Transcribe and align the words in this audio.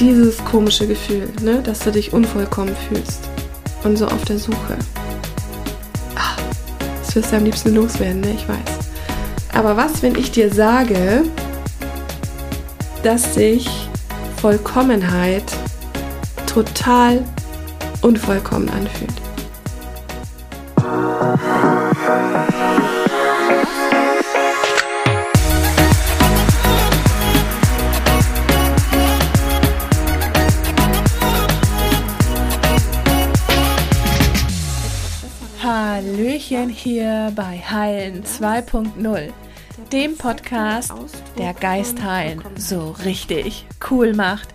dieses 0.00 0.42
komische 0.44 0.86
Gefühl, 0.86 1.28
ne, 1.42 1.62
dass 1.62 1.80
du 1.80 1.92
dich 1.92 2.12
unvollkommen 2.12 2.74
fühlst 2.88 3.20
und 3.84 3.96
so 3.96 4.06
auf 4.06 4.24
der 4.24 4.38
Suche. 4.38 4.78
Ah, 6.16 6.36
das 7.04 7.14
wirst 7.14 7.32
du 7.32 7.36
am 7.36 7.44
liebsten 7.44 7.74
loswerden, 7.74 8.22
ne, 8.22 8.32
ich 8.32 8.48
weiß. 8.48 8.78
Aber 9.52 9.76
was, 9.76 10.02
wenn 10.02 10.16
ich 10.16 10.30
dir 10.30 10.52
sage, 10.52 11.24
dass 13.02 13.34
sich 13.34 13.68
Vollkommenheit 14.40 15.44
total 16.46 17.22
unvollkommen 18.00 18.70
anfühlt? 18.70 19.29
Hier 36.80 37.30
bei 37.36 37.58
Heilen 37.58 38.24
2.0, 38.24 39.32
dem 39.92 40.16
Podcast, 40.16 40.94
der 41.36 41.52
Geist 41.52 42.02
heilen 42.02 42.42
so 42.56 42.96
richtig 43.04 43.66
cool 43.90 44.14
macht. 44.14 44.48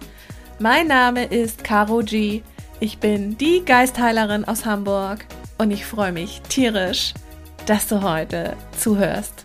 Mein 0.58 0.88
Name 0.88 1.26
ist 1.26 1.64
Caro 1.64 2.00
G. 2.00 2.42
Ich 2.80 2.98
bin 2.98 3.38
die 3.38 3.64
Geistheilerin 3.64 4.44
aus 4.44 4.66
Hamburg 4.66 5.28
und 5.60 5.70
ich 5.70 5.86
freue 5.86 6.12
mich 6.12 6.42
tierisch, 6.50 7.14
dass 7.68 7.88
du 7.88 8.02
heute 8.02 8.58
zuhörst. 8.76 9.44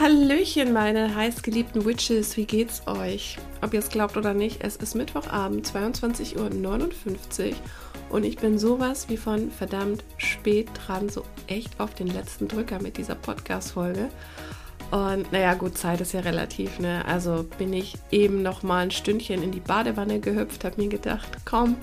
Hallöchen, 0.00 0.72
meine 0.72 1.14
heißgeliebten 1.14 1.84
Witches, 1.84 2.36
wie 2.36 2.46
geht's 2.46 2.82
euch? 2.88 3.38
Ob 3.62 3.74
ihr 3.74 3.78
es 3.78 3.90
glaubt 3.90 4.16
oder 4.16 4.34
nicht, 4.34 4.64
es 4.64 4.74
ist 4.74 4.96
Mittwochabend, 4.96 5.68
22.59 5.68 6.34
Uhr 6.36 7.56
und 8.10 8.24
ich 8.24 8.36
bin 8.36 8.58
sowas 8.58 9.08
wie 9.08 9.16
von 9.16 9.52
verdammt 9.52 10.02
spät 10.16 10.68
dran, 10.74 11.10
so 11.10 11.22
echt 11.46 11.78
auf 11.78 11.94
den 11.94 12.08
letzten 12.08 12.48
Drücker 12.48 12.82
mit 12.82 12.96
dieser 12.96 13.14
Podcast-Folge. 13.14 14.08
Und 14.90 15.30
naja, 15.30 15.54
gut, 15.54 15.78
Zeit 15.78 16.00
ist 16.00 16.12
ja 16.12 16.20
relativ, 16.20 16.80
ne? 16.80 17.04
Also 17.06 17.46
bin 17.56 17.72
ich 17.72 17.94
eben 18.10 18.42
noch 18.42 18.64
mal 18.64 18.82
ein 18.82 18.90
Stündchen 18.90 19.44
in 19.44 19.52
die 19.52 19.60
Badewanne 19.60 20.18
gehüpft, 20.18 20.64
habe 20.64 20.82
mir 20.82 20.88
gedacht, 20.88 21.28
komm, 21.44 21.76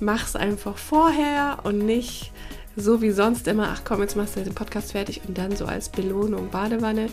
mach's 0.00 0.36
einfach 0.36 0.78
vorher 0.78 1.58
und 1.64 1.84
nicht 1.84 2.32
so 2.76 3.00
wie 3.00 3.10
sonst 3.10 3.48
immer, 3.48 3.70
ach 3.72 3.82
komm, 3.84 4.02
jetzt 4.02 4.16
machst 4.16 4.36
du 4.36 4.40
den 4.40 4.54
Podcast 4.54 4.92
fertig 4.92 5.22
und 5.26 5.36
dann 5.38 5.56
so 5.56 5.64
als 5.64 5.88
Belohnung 5.88 6.50
Badewanne. 6.50 7.08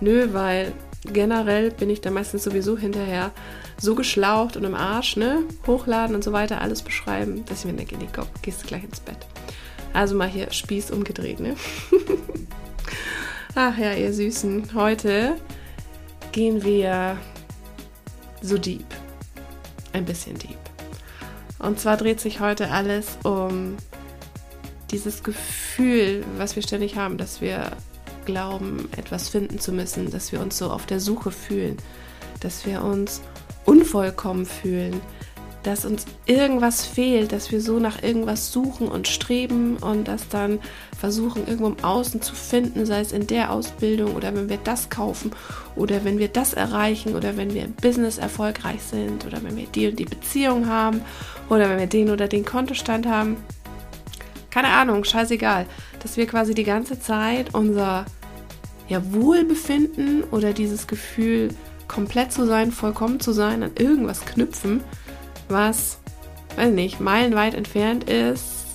Nö, 0.00 0.28
weil 0.32 0.72
generell 1.12 1.70
bin 1.70 1.90
ich 1.90 2.00
da 2.00 2.10
meistens 2.10 2.44
sowieso 2.44 2.78
hinterher 2.78 3.32
so 3.80 3.94
geschlaucht 3.94 4.56
und 4.56 4.64
im 4.64 4.74
Arsch, 4.74 5.16
ne? 5.16 5.42
Hochladen 5.66 6.14
und 6.14 6.22
so 6.22 6.32
weiter, 6.32 6.60
alles 6.60 6.82
beschreiben, 6.82 7.44
dass 7.46 7.60
ich 7.60 7.64
mir 7.66 7.76
denke, 7.76 7.96
nee, 7.96 8.08
komm, 8.14 8.26
gehst 8.42 8.62
du 8.62 8.66
gleich 8.66 8.84
ins 8.84 9.00
Bett. 9.00 9.26
Also 9.92 10.14
mal 10.14 10.28
hier 10.28 10.52
Spieß 10.52 10.92
umgedreht, 10.92 11.40
ne? 11.40 11.56
ach 13.54 13.76
ja, 13.76 13.92
ihr 13.92 14.12
Süßen, 14.12 14.70
heute 14.74 15.34
gehen 16.30 16.62
wir 16.62 17.16
so 18.40 18.56
deep. 18.56 18.86
Ein 19.92 20.04
bisschen 20.04 20.38
deep. 20.38 20.58
Und 21.58 21.80
zwar 21.80 21.96
dreht 21.96 22.20
sich 22.20 22.38
heute 22.38 22.70
alles 22.70 23.18
um 23.24 23.76
dieses 24.90 25.22
Gefühl, 25.22 26.24
was 26.36 26.56
wir 26.56 26.62
ständig 26.62 26.96
haben, 26.96 27.18
dass 27.18 27.40
wir 27.40 27.72
glauben, 28.24 28.88
etwas 28.96 29.28
finden 29.28 29.58
zu 29.58 29.72
müssen, 29.72 30.10
dass 30.10 30.32
wir 30.32 30.40
uns 30.40 30.58
so 30.58 30.70
auf 30.70 30.86
der 30.86 31.00
Suche 31.00 31.30
fühlen, 31.30 31.76
dass 32.40 32.66
wir 32.66 32.82
uns 32.82 33.22
unvollkommen 33.64 34.46
fühlen, 34.46 35.00
dass 35.62 35.84
uns 35.84 36.06
irgendwas 36.26 36.86
fehlt, 36.86 37.32
dass 37.32 37.50
wir 37.50 37.60
so 37.60 37.78
nach 37.78 38.02
irgendwas 38.02 38.52
suchen 38.52 38.88
und 38.88 39.08
streben 39.08 39.76
und 39.76 40.08
das 40.08 40.28
dann 40.28 40.60
versuchen, 40.98 41.46
irgendwo 41.46 41.66
im 41.66 41.84
Außen 41.84 42.22
zu 42.22 42.34
finden, 42.34 42.86
sei 42.86 43.00
es 43.00 43.12
in 43.12 43.26
der 43.26 43.52
Ausbildung 43.52 44.14
oder 44.14 44.34
wenn 44.34 44.48
wir 44.48 44.58
das 44.58 44.88
kaufen 44.88 45.32
oder 45.74 46.04
wenn 46.04 46.18
wir 46.18 46.28
das 46.28 46.54
erreichen 46.54 47.16
oder 47.16 47.36
wenn 47.36 47.54
wir 47.54 47.64
im 47.64 47.74
Business 47.74 48.18
erfolgreich 48.18 48.82
sind 48.82 49.26
oder 49.26 49.42
wenn 49.42 49.56
wir 49.56 49.66
die 49.66 49.88
und 49.88 49.98
die 49.98 50.04
Beziehung 50.04 50.68
haben 50.68 51.02
oder 51.50 51.68
wenn 51.68 51.78
wir 51.78 51.86
den 51.86 52.10
oder 52.10 52.28
den 52.28 52.44
Kontostand 52.44 53.06
haben 53.06 53.36
keine 54.50 54.68
Ahnung, 54.68 55.04
scheißegal, 55.04 55.66
dass 56.02 56.16
wir 56.16 56.26
quasi 56.26 56.54
die 56.54 56.64
ganze 56.64 57.00
Zeit 57.00 57.54
unser 57.54 58.06
ja, 58.88 59.12
Wohlbefinden 59.12 60.24
oder 60.24 60.52
dieses 60.52 60.86
Gefühl, 60.86 61.50
komplett 61.86 62.32
zu 62.32 62.46
sein, 62.46 62.70
vollkommen 62.70 63.20
zu 63.20 63.32
sein, 63.32 63.62
an 63.62 63.72
irgendwas 63.78 64.24
knüpfen, 64.24 64.82
was, 65.48 65.98
weiß 66.56 66.72
nicht, 66.72 67.00
meilenweit 67.00 67.54
entfernt 67.54 68.04
ist, 68.04 68.66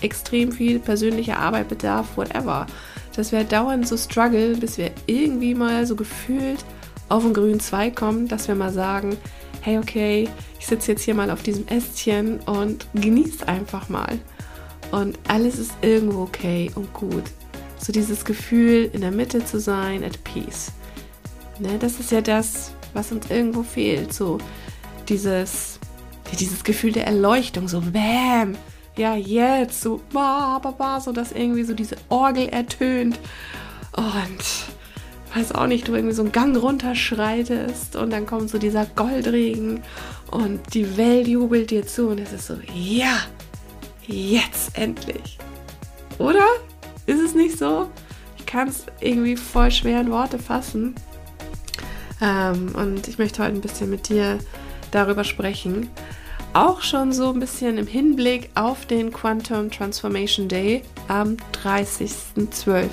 extrem 0.00 0.52
viel 0.52 0.78
persönliche 0.78 1.36
Arbeit 1.36 1.68
bedarf, 1.68 2.16
whatever. 2.16 2.66
Dass 3.14 3.30
wir 3.30 3.44
dauernd 3.44 3.86
so 3.86 3.96
struggle, 3.96 4.56
bis 4.56 4.78
wir 4.78 4.90
irgendwie 5.06 5.54
mal 5.54 5.86
so 5.86 5.96
gefühlt 5.96 6.64
auf 7.08 7.22
den 7.22 7.34
grünen 7.34 7.60
Zweig 7.60 7.94
kommen, 7.94 8.26
dass 8.26 8.48
wir 8.48 8.54
mal 8.54 8.72
sagen, 8.72 9.16
hey, 9.60 9.78
okay, 9.78 10.28
ich 10.58 10.66
sitze 10.66 10.92
jetzt 10.92 11.02
hier 11.02 11.14
mal 11.14 11.30
auf 11.30 11.42
diesem 11.42 11.68
Ästchen 11.68 12.40
und 12.40 12.86
genieße 12.94 13.46
einfach 13.46 13.88
mal 13.88 14.18
und 14.92 15.18
alles 15.26 15.58
ist 15.58 15.72
irgendwo 15.82 16.22
okay 16.22 16.70
und 16.74 16.92
gut. 16.94 17.24
So 17.78 17.92
dieses 17.92 18.24
Gefühl, 18.24 18.88
in 18.92 19.00
der 19.00 19.10
Mitte 19.10 19.44
zu 19.44 19.58
sein, 19.58 20.04
at 20.04 20.22
peace. 20.22 20.70
Ne, 21.58 21.78
das 21.78 21.98
ist 21.98 22.12
ja 22.12 22.20
das, 22.20 22.72
was 22.94 23.10
uns 23.10 23.28
irgendwo 23.28 23.64
fehlt. 23.64 24.12
So 24.12 24.38
dieses, 25.08 25.80
dieses 26.38 26.62
Gefühl 26.62 26.92
der 26.92 27.06
Erleuchtung, 27.06 27.66
so 27.66 27.80
Bäm, 27.80 28.56
ja 28.96 29.16
jetzt, 29.16 29.80
so 29.80 30.00
ba, 30.12 30.58
ba, 30.62 30.70
ba, 30.70 31.00
so 31.00 31.12
dass 31.12 31.32
irgendwie 31.32 31.64
so 31.64 31.74
diese 31.74 31.96
Orgel 32.08 32.48
ertönt 32.48 33.18
und 33.96 35.34
weiß 35.34 35.52
auch 35.52 35.66
nicht, 35.66 35.88
du 35.88 35.94
irgendwie 35.94 36.14
so 36.14 36.22
einen 36.22 36.32
Gang 36.32 36.56
runterschreitest 36.56 37.96
und 37.96 38.10
dann 38.10 38.26
kommt 38.26 38.50
so 38.50 38.58
dieser 38.58 38.84
Goldregen 38.84 39.82
und 40.30 40.74
die 40.74 40.96
Welt 40.96 41.26
jubelt 41.26 41.70
dir 41.70 41.86
zu 41.86 42.08
und 42.08 42.20
es 42.20 42.32
ist 42.32 42.46
so, 42.46 42.54
ja, 42.74 43.16
Jetzt 44.06 44.76
endlich. 44.76 45.38
Oder? 46.18 46.46
Ist 47.06 47.20
es 47.20 47.34
nicht 47.34 47.58
so? 47.58 47.90
Ich 48.38 48.46
kann 48.46 48.68
es 48.68 48.86
irgendwie 49.00 49.36
voll 49.36 49.70
schwer 49.70 50.00
in 50.00 50.10
Worte 50.10 50.38
fassen. 50.38 50.94
Ähm, 52.20 52.72
und 52.74 53.08
ich 53.08 53.18
möchte 53.18 53.42
heute 53.42 53.54
ein 53.54 53.60
bisschen 53.60 53.90
mit 53.90 54.08
dir 54.08 54.38
darüber 54.90 55.24
sprechen. 55.24 55.90
Auch 56.54 56.82
schon 56.82 57.12
so 57.12 57.32
ein 57.32 57.40
bisschen 57.40 57.78
im 57.78 57.86
Hinblick 57.86 58.50
auf 58.54 58.84
den 58.84 59.10
Quantum 59.10 59.70
Transformation 59.70 60.48
Day 60.48 60.82
am 61.08 61.38
30.12. 61.64 62.88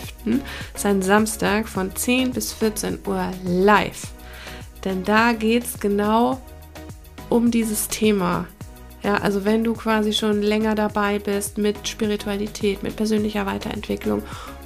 Sein 0.75 1.01
Samstag 1.01 1.67
von 1.67 1.93
10 1.93 2.31
bis 2.31 2.53
14 2.53 2.99
Uhr 3.05 3.31
live. 3.43 4.07
Denn 4.85 5.03
da 5.03 5.33
geht 5.33 5.65
es 5.65 5.79
genau 5.79 6.41
um 7.27 7.51
dieses 7.51 7.89
Thema 7.89 8.47
ja, 9.03 9.15
also 9.15 9.45
wenn 9.45 9.63
du 9.63 9.73
quasi 9.73 10.13
schon 10.13 10.41
länger 10.41 10.75
dabei 10.75 11.19
bist 11.19 11.57
mit 11.57 11.87
Spiritualität, 11.87 12.83
mit 12.83 12.95
persönlicher 12.95 13.45
Weiterentwicklung, 13.45 14.23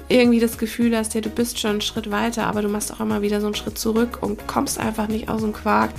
irgendwie 0.08 0.40
das 0.40 0.58
Gefühl 0.58 0.96
hast, 0.96 1.14
ja, 1.14 1.20
du 1.20 1.30
bist 1.30 1.58
schon 1.58 1.70
einen 1.70 1.80
Schritt 1.80 2.10
weiter, 2.10 2.46
aber 2.46 2.62
du 2.62 2.68
machst 2.68 2.92
auch 2.92 3.00
immer 3.00 3.22
wieder 3.22 3.40
so 3.40 3.46
einen 3.46 3.54
Schritt 3.54 3.78
zurück 3.78 4.18
und 4.20 4.46
kommst 4.46 4.78
einfach 4.78 5.08
nicht 5.08 5.28
aus 5.28 5.42
dem 5.42 5.52
Quark. 5.52 5.90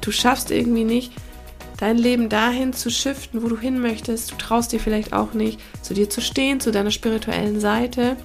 Du 0.00 0.10
schaffst 0.10 0.50
irgendwie 0.50 0.84
nicht, 0.84 1.12
dein 1.78 1.98
Leben 1.98 2.28
dahin 2.28 2.72
zu 2.72 2.90
shiften, 2.90 3.42
wo 3.42 3.48
du 3.48 3.58
hin 3.58 3.80
möchtest. 3.80 4.32
Du 4.32 4.36
traust 4.36 4.72
dir 4.72 4.80
vielleicht 4.80 5.12
auch 5.12 5.34
nicht, 5.34 5.60
zu 5.82 5.94
dir 5.94 6.08
zu 6.08 6.20
stehen, 6.20 6.60
zu 6.60 6.72
deiner 6.72 6.90
spirituellen 6.90 7.60
Seite. 7.60 8.16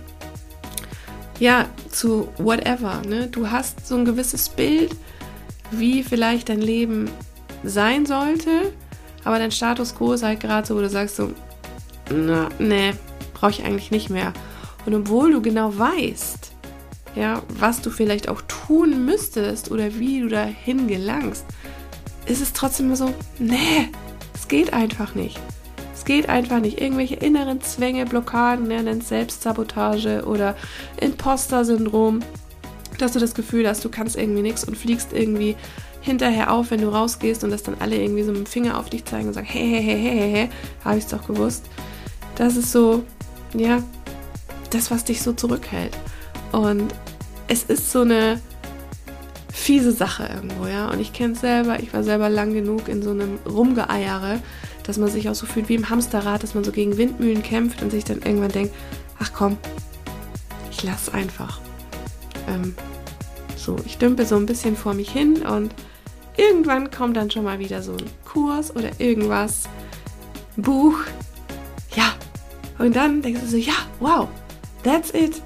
Ja, 1.40 1.68
zu 1.90 2.30
whatever. 2.38 3.02
Ne? 3.08 3.28
Du 3.28 3.50
hast 3.50 3.88
so 3.88 3.96
ein 3.96 4.06
gewisses 4.06 4.50
Bild, 4.50 4.96
wie 5.72 6.04
vielleicht 6.04 6.50
dein 6.50 6.62
Leben 6.62 7.10
sein 7.64 8.06
sollte 8.06 8.74
aber 9.24 9.40
dein 9.40 9.52
Status 9.52 9.96
quo 9.96 10.14
ist 10.14 10.24
halt 10.24 10.40
gerade 10.40 10.68
so, 10.68 10.76
wo 10.76 10.80
du 10.80 10.90
sagst 10.90 11.16
so, 11.16 11.32
na, 12.12 12.50
nee, 12.60 12.94
brauche 13.34 13.52
ich 13.52 13.64
eigentlich 13.64 13.92
nicht 13.92 14.10
mehr. 14.10 14.34
Und 14.86 14.94
obwohl 14.94 15.32
du 15.32 15.42
genau 15.42 15.78
weißt, 15.78 16.52
ja, 17.16 17.42
was 17.50 17.82
du 17.82 17.90
vielleicht 17.90 18.30
auch 18.30 18.42
tun 18.48 19.06
müsstest 19.06 19.72
oder 19.72 19.96
wie 20.00 20.22
du 20.22 20.28
dahin 20.28 20.88
gelangst, 20.88 21.46
ist 22.26 22.42
es 22.42 22.54
trotzdem 22.54 22.96
so, 22.96 23.14
nee, 23.40 23.90
es 24.34 24.48
geht 24.48 24.74
einfach 24.74 25.16
nicht. 25.16 25.40
Es 25.94 26.06
geht 26.06 26.30
einfach 26.30 26.60
nicht. 26.60 26.80
Irgendwelche 26.80 27.16
inneren 27.16 27.62
Zwänge, 27.62 28.06
Blockaden, 28.06 28.68
ne, 28.68 29.02
Selbstsabotage 29.02 30.24
oder 30.26 30.56
Imposter-Syndrom, 31.02 32.22
dass 32.98 33.14
du 33.14 33.20
das 33.20 33.34
Gefühl 33.34 33.68
hast, 33.68 33.84
du 33.84 33.90
kannst 33.90 34.16
irgendwie 34.16 34.42
nichts 34.42 34.64
und 34.64 34.78
fliegst 34.78 35.14
irgendwie 35.14 35.56
hinterher 36.02 36.52
auf, 36.52 36.72
wenn 36.72 36.82
du 36.82 36.90
rausgehst 36.90 37.44
und 37.44 37.52
dass 37.52 37.64
dann 37.64 37.76
alle 37.80 37.98
irgendwie 37.98 38.24
so 38.24 38.32
mit 38.32 38.42
dem 38.42 38.46
Finger 38.46 38.80
auf 38.80 38.90
dich 38.90 39.06
zeigen 39.06 39.28
und 39.28 39.34
sagen, 39.34 39.48
hey, 39.48 39.68
hey, 39.68 39.84
hey, 39.84 40.02
hey, 40.02 40.18
hey, 40.18 40.32
hey 40.32 40.50
habe 40.84 40.98
ich 40.98 41.06
es 41.06 41.10
doch 41.10 41.26
gewusst. 41.28 41.66
Das 42.36 42.56
ist 42.56 42.72
so, 42.72 43.04
ja, 43.54 43.84
das, 44.70 44.92
was 44.92 45.04
dich 45.04 45.22
so 45.22 45.34
zurückhält. 45.34 45.98
Und 46.52 46.94
es 47.48 47.64
ist 47.64 47.92
so 47.92 48.02
eine 48.02 48.40
fiese 49.52 49.92
Sache 49.92 50.30
irgendwo, 50.34 50.68
ja. 50.68 50.90
Und 50.90 51.00
ich 51.00 51.14
kenne 51.14 51.34
es 51.34 51.42
selber, 51.42 51.80
ich 51.80 51.94
war 51.94 52.04
selber 52.04 52.30
lang 52.30 52.54
genug 52.54 52.88
in 52.88 53.02
so 53.02 53.12
einem 53.12 53.40
Rumgeeiere, 53.46 54.40
dass 54.84 54.98
man 54.98 55.10
sich 55.10 55.30
auch 55.30 55.36
so 55.36 55.46
fühlt 55.46 55.70
wie 55.70 55.76
im 55.76 55.90
Hamsterrad, 55.90 56.44
dass 56.44 56.56
man 56.56 56.64
so 56.64 56.72
gegen 56.72 56.98
Windmühlen 56.98 57.44
kämpft 57.44 57.82
und 57.82 57.92
sich 57.92 58.04
dann 58.04 58.22
irgendwann 58.22 58.52
denkt, 58.52 58.74
ach 59.20 59.32
komm, 59.34 59.58
ich 60.72 60.84
lass 60.84 61.14
einfach. 61.14 61.60
Ähm, 62.48 62.74
so, 63.56 63.76
ich 63.86 63.98
dümpe 63.98 64.26
so 64.26 64.38
ein 64.38 64.46
bisschen 64.46 64.76
vor 64.76 64.94
mich 64.94 65.12
hin 65.12 65.44
und 65.46 65.74
irgendwann 66.40 66.90
kommt 66.90 67.18
dann 67.18 67.30
schon 67.30 67.44
mal 67.44 67.60
wieder 67.60 67.82
so 67.84 67.92
ein 67.92 68.10
Kurs 68.26 68.76
oder 68.76 68.90
irgendwas, 69.00 69.64
ein 70.58 70.62
Buch. 70.62 70.96
Ja. 71.96 72.14
Und 72.78 72.96
dann 72.96 73.22
denkst 73.22 73.42
du 73.42 73.48
so, 73.48 73.58
ja, 73.58 73.74
wow, 74.00 74.28
that's 74.84 75.14
it. 75.14 75.42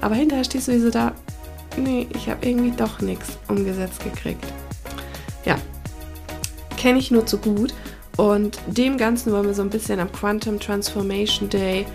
Aber 0.00 0.16
hinterher 0.16 0.44
stehst 0.44 0.68
du 0.68 0.80
so 0.80 0.90
da, 0.90 1.12
nee, 1.76 2.08
ich 2.14 2.28
habe 2.28 2.44
irgendwie 2.44 2.72
doch 2.72 3.00
nichts 3.00 3.38
umgesetzt 3.48 4.02
gekriegt. 4.02 4.44
Ja, 5.44 5.56
kenne 6.76 6.98
ich 6.98 7.10
nur 7.10 7.26
zu 7.26 7.38
gut. 7.38 7.72
Und 8.16 8.58
dem 8.66 8.98
Ganzen 8.98 9.32
wollen 9.32 9.46
wir 9.46 9.54
so 9.54 9.62
ein 9.62 9.70
bisschen 9.70 10.00
am 10.00 10.10
Quantum 10.10 10.58
Transformation 10.58 11.48
Day 11.48 11.86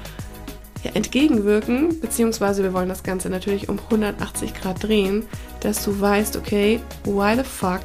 ja, 0.83 0.91
entgegenwirken, 0.93 1.99
beziehungsweise 1.99 2.63
wir 2.63 2.71
wollen 2.71 2.87
das 2.87 3.03
Ganze 3.03 3.29
natürlich 3.29 3.67
um 3.67 3.79
180 3.79 4.53
Grad 4.53 4.81
drehen, 4.81 5.25
dass 5.59 5.83
du 5.83 5.99
weißt, 5.99 6.37
okay, 6.37 6.79
why 7.03 7.35
the 7.35 7.43
fuck 7.43 7.81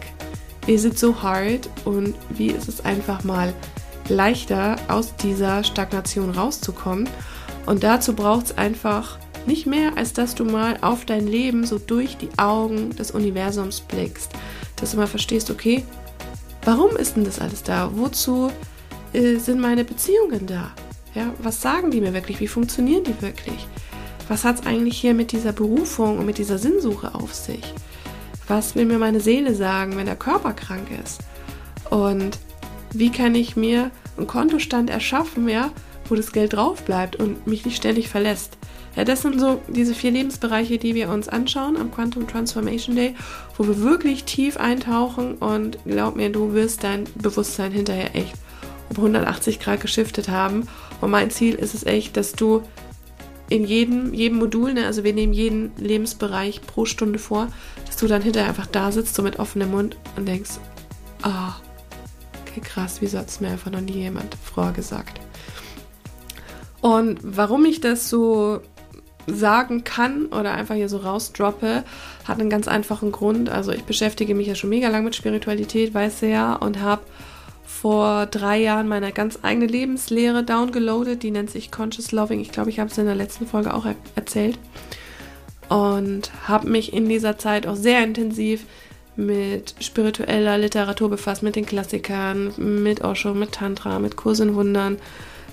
is 0.68 0.84
it 0.84 0.98
so 0.98 1.22
hard 1.22 1.68
und 1.84 2.14
wie 2.28 2.48
ist 2.48 2.68
es 2.68 2.84
einfach 2.84 3.24
mal 3.24 3.54
leichter 4.08 4.76
aus 4.88 5.16
dieser 5.16 5.64
Stagnation 5.64 6.30
rauszukommen. 6.30 7.08
Und 7.66 7.82
dazu 7.82 8.14
braucht 8.14 8.46
es 8.46 8.58
einfach 8.58 9.18
nicht 9.46 9.66
mehr, 9.66 9.96
als 9.96 10.12
dass 10.12 10.34
du 10.34 10.44
mal 10.44 10.76
auf 10.82 11.06
dein 11.06 11.26
Leben 11.26 11.64
so 11.64 11.78
durch 11.78 12.16
die 12.18 12.28
Augen 12.36 12.94
des 12.96 13.10
Universums 13.10 13.80
blickst. 13.80 14.32
Dass 14.76 14.92
du 14.92 14.98
mal 14.98 15.06
verstehst, 15.06 15.50
okay, 15.50 15.84
warum 16.64 16.96
ist 16.96 17.16
denn 17.16 17.24
das 17.24 17.40
alles 17.40 17.62
da? 17.62 17.90
Wozu 17.94 18.50
äh, 19.14 19.36
sind 19.36 19.60
meine 19.60 19.84
Beziehungen 19.84 20.46
da? 20.46 20.72
Ja, 21.14 21.32
was 21.38 21.62
sagen 21.62 21.90
die 21.90 22.00
mir 22.00 22.12
wirklich? 22.12 22.40
Wie 22.40 22.48
funktionieren 22.48 23.04
die 23.04 23.20
wirklich? 23.22 23.66
Was 24.28 24.44
hat 24.44 24.60
es 24.60 24.66
eigentlich 24.66 24.98
hier 24.98 25.14
mit 25.14 25.32
dieser 25.32 25.52
Berufung 25.52 26.18
und 26.18 26.26
mit 26.26 26.36
dieser 26.36 26.58
Sinnsuche 26.58 27.14
auf 27.14 27.34
sich? 27.34 27.72
Was 28.48 28.74
will 28.74 28.86
mir 28.86 28.98
meine 28.98 29.20
Seele 29.20 29.54
sagen, 29.54 29.96
wenn 29.96 30.06
der 30.06 30.16
Körper 30.16 30.54
krank 30.54 30.88
ist? 31.04 31.20
Und 31.90 32.38
wie 32.92 33.12
kann 33.12 33.34
ich 33.34 33.56
mir 33.56 33.90
einen 34.16 34.26
Kontostand 34.26 34.88
erschaffen, 34.88 35.48
ja, 35.48 35.70
wo 36.08 36.14
das 36.14 36.32
Geld 36.32 36.54
drauf 36.54 36.82
bleibt 36.82 37.16
und 37.16 37.46
mich 37.46 37.66
nicht 37.66 37.76
ständig 37.76 38.08
verlässt? 38.08 38.56
Ja, 38.96 39.04
das 39.04 39.22
sind 39.22 39.38
so 39.38 39.60
diese 39.68 39.94
vier 39.94 40.10
Lebensbereiche, 40.10 40.78
die 40.78 40.94
wir 40.94 41.10
uns 41.10 41.28
anschauen 41.28 41.76
am 41.76 41.92
Quantum 41.92 42.26
Transformation 42.26 42.96
Day, 42.96 43.14
wo 43.56 43.66
wir 43.66 43.82
wirklich 43.82 44.24
tief 44.24 44.56
eintauchen 44.56 45.34
und 45.36 45.78
glaub 45.84 46.16
mir, 46.16 46.30
du 46.30 46.54
wirst 46.54 46.82
dein 46.84 47.04
Bewusstsein 47.14 47.70
hinterher 47.70 48.16
echt 48.16 48.34
um 48.88 48.96
180 48.96 49.60
Grad 49.60 49.82
geschiftet 49.82 50.30
haben. 50.30 50.66
Und 51.00 51.10
mein 51.10 51.30
Ziel 51.30 51.54
ist 51.54 51.74
es 51.74 51.84
echt, 51.84 52.16
dass 52.16 52.32
du 52.32 52.62
in 53.50 53.64
jedem, 53.64 54.12
jedem 54.12 54.38
Modul, 54.38 54.74
ne, 54.74 54.86
also 54.86 55.04
wir 55.04 55.12
nehmen 55.12 55.32
jeden 55.32 55.72
Lebensbereich 55.76 56.60
pro 56.62 56.84
Stunde 56.84 57.18
vor, 57.18 57.48
du 57.98 58.06
dann 58.06 58.22
hinterher 58.22 58.48
einfach 58.48 58.66
da 58.66 58.92
sitzt, 58.92 59.14
so 59.14 59.22
mit 59.22 59.38
offenem 59.38 59.70
Mund 59.70 59.96
und 60.16 60.26
denkst, 60.26 60.52
ah, 61.22 61.50
oh, 61.50 62.40
okay, 62.42 62.60
krass, 62.60 63.00
wieso 63.00 63.18
hat 63.18 63.28
es 63.28 63.40
mir 63.40 63.48
einfach 63.48 63.70
noch 63.70 63.80
nie 63.80 63.92
jemand 63.92 64.36
vorher 64.42 64.72
gesagt? 64.72 65.20
Und 66.80 67.18
warum 67.22 67.64
ich 67.64 67.80
das 67.80 68.08
so 68.08 68.60
sagen 69.26 69.84
kann 69.84 70.26
oder 70.26 70.52
einfach 70.52 70.74
hier 70.74 70.88
so 70.88 70.98
rausdroppe, 70.98 71.84
hat 72.24 72.40
einen 72.40 72.50
ganz 72.50 72.68
einfachen 72.68 73.12
Grund. 73.12 73.50
Also 73.50 73.72
ich 73.72 73.84
beschäftige 73.84 74.34
mich 74.34 74.46
ja 74.46 74.54
schon 74.54 74.70
mega 74.70 74.88
lang 74.88 75.04
mit 75.04 75.14
Spiritualität, 75.14 75.94
weiß 75.94 76.22
ja, 76.22 76.54
und 76.54 76.80
habe 76.80 77.02
vor 77.64 78.26
drei 78.26 78.58
Jahren 78.58 78.88
meine 78.88 79.12
ganz 79.12 79.38
eigene 79.42 79.66
Lebenslehre 79.66 80.42
downgeloadet. 80.42 81.22
Die 81.22 81.30
nennt 81.30 81.50
sich 81.50 81.70
Conscious 81.70 82.12
Loving. 82.12 82.40
Ich 82.40 82.50
glaube, 82.50 82.70
ich 82.70 82.80
habe 82.80 82.90
es 82.90 82.98
in 82.98 83.06
der 83.06 83.14
letzten 83.14 83.46
Folge 83.46 83.74
auch 83.74 83.84
er 83.84 83.94
erzählt. 84.14 84.58
Und 85.68 86.30
habe 86.46 86.68
mich 86.68 86.92
in 86.92 87.08
dieser 87.08 87.38
Zeit 87.38 87.66
auch 87.66 87.76
sehr 87.76 88.02
intensiv 88.02 88.64
mit 89.16 89.74
spiritueller 89.80 90.56
Literatur 90.58 91.10
befasst, 91.10 91.42
mit 91.42 91.56
den 91.56 91.66
Klassikern, 91.66 92.52
mit 92.56 93.02
Osho, 93.02 93.34
mit 93.34 93.52
Tantra, 93.52 93.98
mit 93.98 94.16
Kurs 94.16 94.40
in 94.40 94.54
Wundern. 94.54 94.96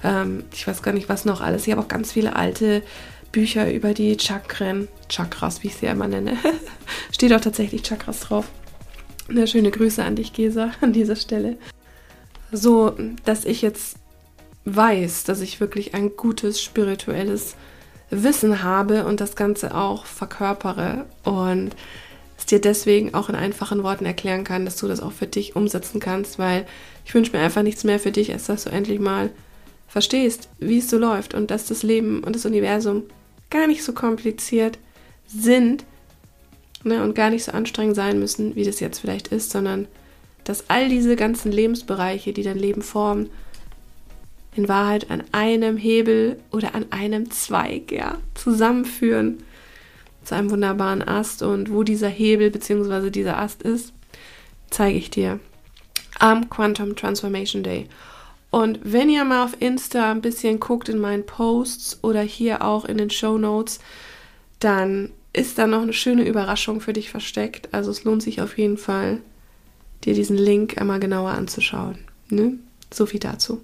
Ähm, 0.03 0.44
ich 0.53 0.67
weiß 0.67 0.83
gar 0.83 0.94
nicht, 0.94 1.09
was 1.09 1.25
noch 1.25 1.41
alles. 1.41 1.65
Ich 1.65 1.71
habe 1.71 1.81
auch 1.81 1.88
ganz 1.88 2.12
viele 2.12 2.35
alte 2.35 2.83
Bücher 3.31 3.71
über 3.73 3.94
die 3.94 4.17
Chakren, 4.17 4.88
Chakras, 5.09 5.63
wie 5.63 5.67
ich 5.67 5.75
sie 5.75 5.88
immer 5.88 6.07
nenne. 6.07 6.38
Steht 7.12 7.33
auch 7.33 7.41
tatsächlich 7.41 7.81
Chakras 7.83 8.21
drauf. 8.21 8.45
Eine 9.27 9.47
schöne 9.47 9.71
Grüße 9.71 10.03
an 10.03 10.15
dich, 10.15 10.31
Gesa, 10.31 10.71
an 10.81 10.94
dieser 10.94 11.15
Stelle. 11.15 11.57
So, 12.51 12.95
dass 13.25 13.44
ich 13.44 13.62
jetzt 13.63 13.97
weiß, 14.65 15.23
dass 15.23 15.41
ich 15.41 15.59
wirklich 15.59 15.95
ein 15.95 16.15
gutes 16.15 16.62
spirituelles 16.62 17.56
Wissen 18.10 18.63
habe 18.63 19.06
und 19.06 19.19
das 19.19 19.36
Ganze 19.36 19.75
auch 19.75 20.06
verkörpere 20.06 21.06
und 21.24 21.72
es 22.38 22.46
dir 22.46 22.60
deswegen 22.60 23.13
auch 23.13 23.30
in 23.30 23.36
einfachen 23.36 23.84
Worten 23.84 24.06
erklären 24.06 24.44
kann, 24.44 24.66
dass 24.66 24.78
du 24.78 24.88
das 24.88 25.00
auch 25.00 25.12
für 25.12 25.28
dich 25.28 25.56
umsetzen 25.56 26.00
kannst, 26.00 26.38
weil 26.38 26.66
ich 27.06 27.13
wünsche 27.13 27.31
mir 27.31 27.40
einfach 27.40 27.63
nichts 27.63 27.84
mehr 27.84 28.00
für 28.00 28.12
dich, 28.12 28.31
als 28.31 28.46
dass 28.46 28.66
du 28.66 28.72
endlich 28.72 29.00
mal 29.00 29.30
verstehst, 29.88 30.50
wie 30.60 30.80
es 30.80 30.90
so 30.90 30.98
läuft 30.98 31.34
und 31.34 31.52
dass 31.52 31.68
das 31.68 31.84
Leben 31.84 32.24
und 32.24 32.36
das 32.36 32.46
Universum 32.46 33.04
gar 33.50 33.68
nicht 33.68 33.84
so 33.84 33.94
kompliziert 33.94 34.78
sind 35.28 35.86
ne, 36.84 37.04
und 37.04 37.16
gar 37.16 37.30
nicht 37.30 37.44
so 37.44 37.51
anstrengend 37.51 37.96
sein 37.96 38.19
müssen, 38.19 38.56
wie 38.56 38.63
das 38.63 38.80
jetzt 38.80 39.00
vielleicht 39.00 39.30
ist, 39.30 39.51
sondern 39.51 39.88
dass 40.44 40.69
all 40.69 40.90
diese 40.90 41.16
ganzen 41.16 41.51
Lebensbereiche, 41.51 42.34
die 42.34 42.44
dein 42.44 42.60
Leben 42.60 42.81
formen, 42.81 43.30
in 44.56 44.68
Wahrheit 44.68 45.12
an 45.12 45.24
einem 45.31 45.78
Hebel 45.78 46.40
oder 46.52 46.75
an 46.75 46.86
einem 46.92 47.30
Zweig 47.31 47.92
ja, 47.92 48.18
zusammenführen 48.34 49.44
zu 50.24 50.36
einem 50.36 50.50
wunderbaren 50.50 51.07
Ast. 51.07 51.44
Und 51.44 51.72
wo 51.72 51.84
dieser 51.84 52.10
Hebel 52.10 52.52
bzw. 52.52 53.10
dieser 53.10 53.38
Ast 53.38 53.63
ist, 53.63 53.94
zeige 54.69 54.98
ich 54.98 55.10
dir 55.10 55.40
am 56.19 56.50
Quantum 56.50 56.96
Transformation 56.96 57.63
Day. 57.63 57.88
Und 58.50 58.80
wenn 58.84 59.10
ihr 59.10 59.25
mal 59.25 59.44
auf 59.44 59.57
Insta 59.60 60.12
ein 60.12 60.22
bisschen 60.22 60.60
guckt 60.62 60.88
in 60.88 60.98
meinen 60.98 61.25
Posts 61.25 62.00
oder 62.04 62.22
hier 62.22 62.62
auch 62.62 62.86
in 62.86 62.98
den 62.98 63.10
Show 63.10 63.38
Notes, 63.38 63.80
dann 64.60 65.12
ist 65.34 65.58
da 65.58 65.68
noch 65.68 65.82
eine 65.82 65.91
schöne 65.91 66.25
Überraschung 66.25 66.79
für 66.79 66.94
dich 66.94 67.10
versteckt. 67.10 67.68
Also 67.74 67.91
es 67.91 68.06
lohnt 68.06 68.24
sich 68.24 68.41
auf 68.41 68.58
jeden 68.58 68.77
Fall, 68.77 69.20
dir 70.06 70.13
diesen 70.13 70.38
Link 70.38 70.79
einmal 70.79 71.01
genauer 71.01 71.32
anzuschauen. 71.32 71.98
Ne? 72.29 72.53
So 72.94 73.06
viel 73.06 73.20
dazu. 73.20 73.62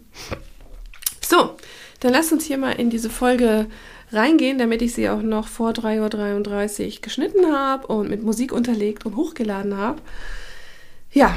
So, 1.32 1.56
dann 2.02 2.12
lass 2.12 2.34
uns 2.34 2.44
hier 2.44 2.58
mal 2.58 2.74
in 2.74 2.90
diese 2.90 3.10
Folge 3.10 3.68
reingehen, 4.12 4.58
damit 4.58 4.82
ich 4.82 4.94
sie 4.94 5.08
auch 5.08 5.22
noch 5.22 5.48
vor 5.48 5.72
3.33 5.72 6.96
Uhr 6.96 7.02
geschnitten 7.02 7.46
habe 7.54 7.88
und 7.88 8.10
mit 8.10 8.22
Musik 8.22 8.52
unterlegt 8.52 9.06
und 9.06 9.16
hochgeladen 9.16 9.78
habe. 9.78 10.02
Ja, 11.14 11.34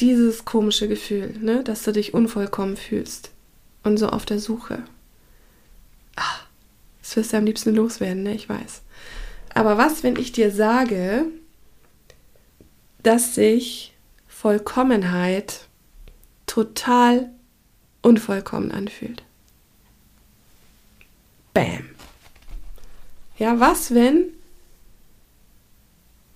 dieses 0.00 0.46
komische 0.46 0.88
Gefühl, 0.88 1.34
ne, 1.38 1.62
dass 1.64 1.82
du 1.82 1.92
dich 1.92 2.14
unvollkommen 2.14 2.78
fühlst 2.78 3.30
und 3.84 3.98
so 3.98 4.08
auf 4.08 4.24
der 4.24 4.38
Suche. 4.38 4.84
Ah, 6.16 6.40
das 7.02 7.14
wirst 7.14 7.34
du 7.34 7.36
am 7.36 7.44
liebsten 7.44 7.74
loswerden, 7.74 8.22
ne, 8.22 8.34
ich 8.34 8.48
weiß. 8.48 8.80
Aber 9.52 9.76
was, 9.76 10.02
wenn 10.02 10.16
ich 10.16 10.32
dir 10.32 10.50
sage, 10.50 11.26
dass 13.02 13.34
sich 13.34 13.94
Vollkommenheit 14.26 15.66
total 16.46 17.35
unvollkommen 18.06 18.70
anfühlt? 18.70 19.24
Bam. 21.52 21.90
Ja, 23.36 23.58
was, 23.58 23.92
wenn 23.92 24.26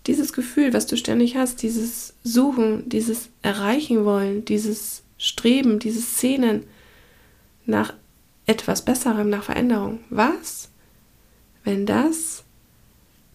dieses 0.06 0.32
Gefühl, 0.32 0.72
was 0.72 0.86
du 0.86 0.96
ständig 0.96 1.36
hast, 1.36 1.62
dieses 1.62 2.14
Suchen, 2.24 2.88
dieses 2.88 3.28
Erreichen 3.42 4.04
wollen, 4.04 4.44
dieses 4.44 5.02
Streben, 5.16 5.78
dieses 5.78 6.16
Szenen 6.16 6.64
nach 7.66 7.94
etwas 8.46 8.84
Besserem, 8.84 9.30
nach 9.30 9.44
Veränderung. 9.44 10.00
Was, 10.10 10.70
wenn 11.62 11.86
das 11.86 12.42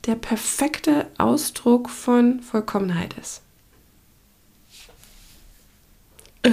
der 0.06 0.15
perfekte 0.15 1.08
Ausdruck 1.18 1.89
von 1.89 2.42
Vollkommenheit 2.42 3.15
ist? 3.18 3.42
Äh, 6.42 6.51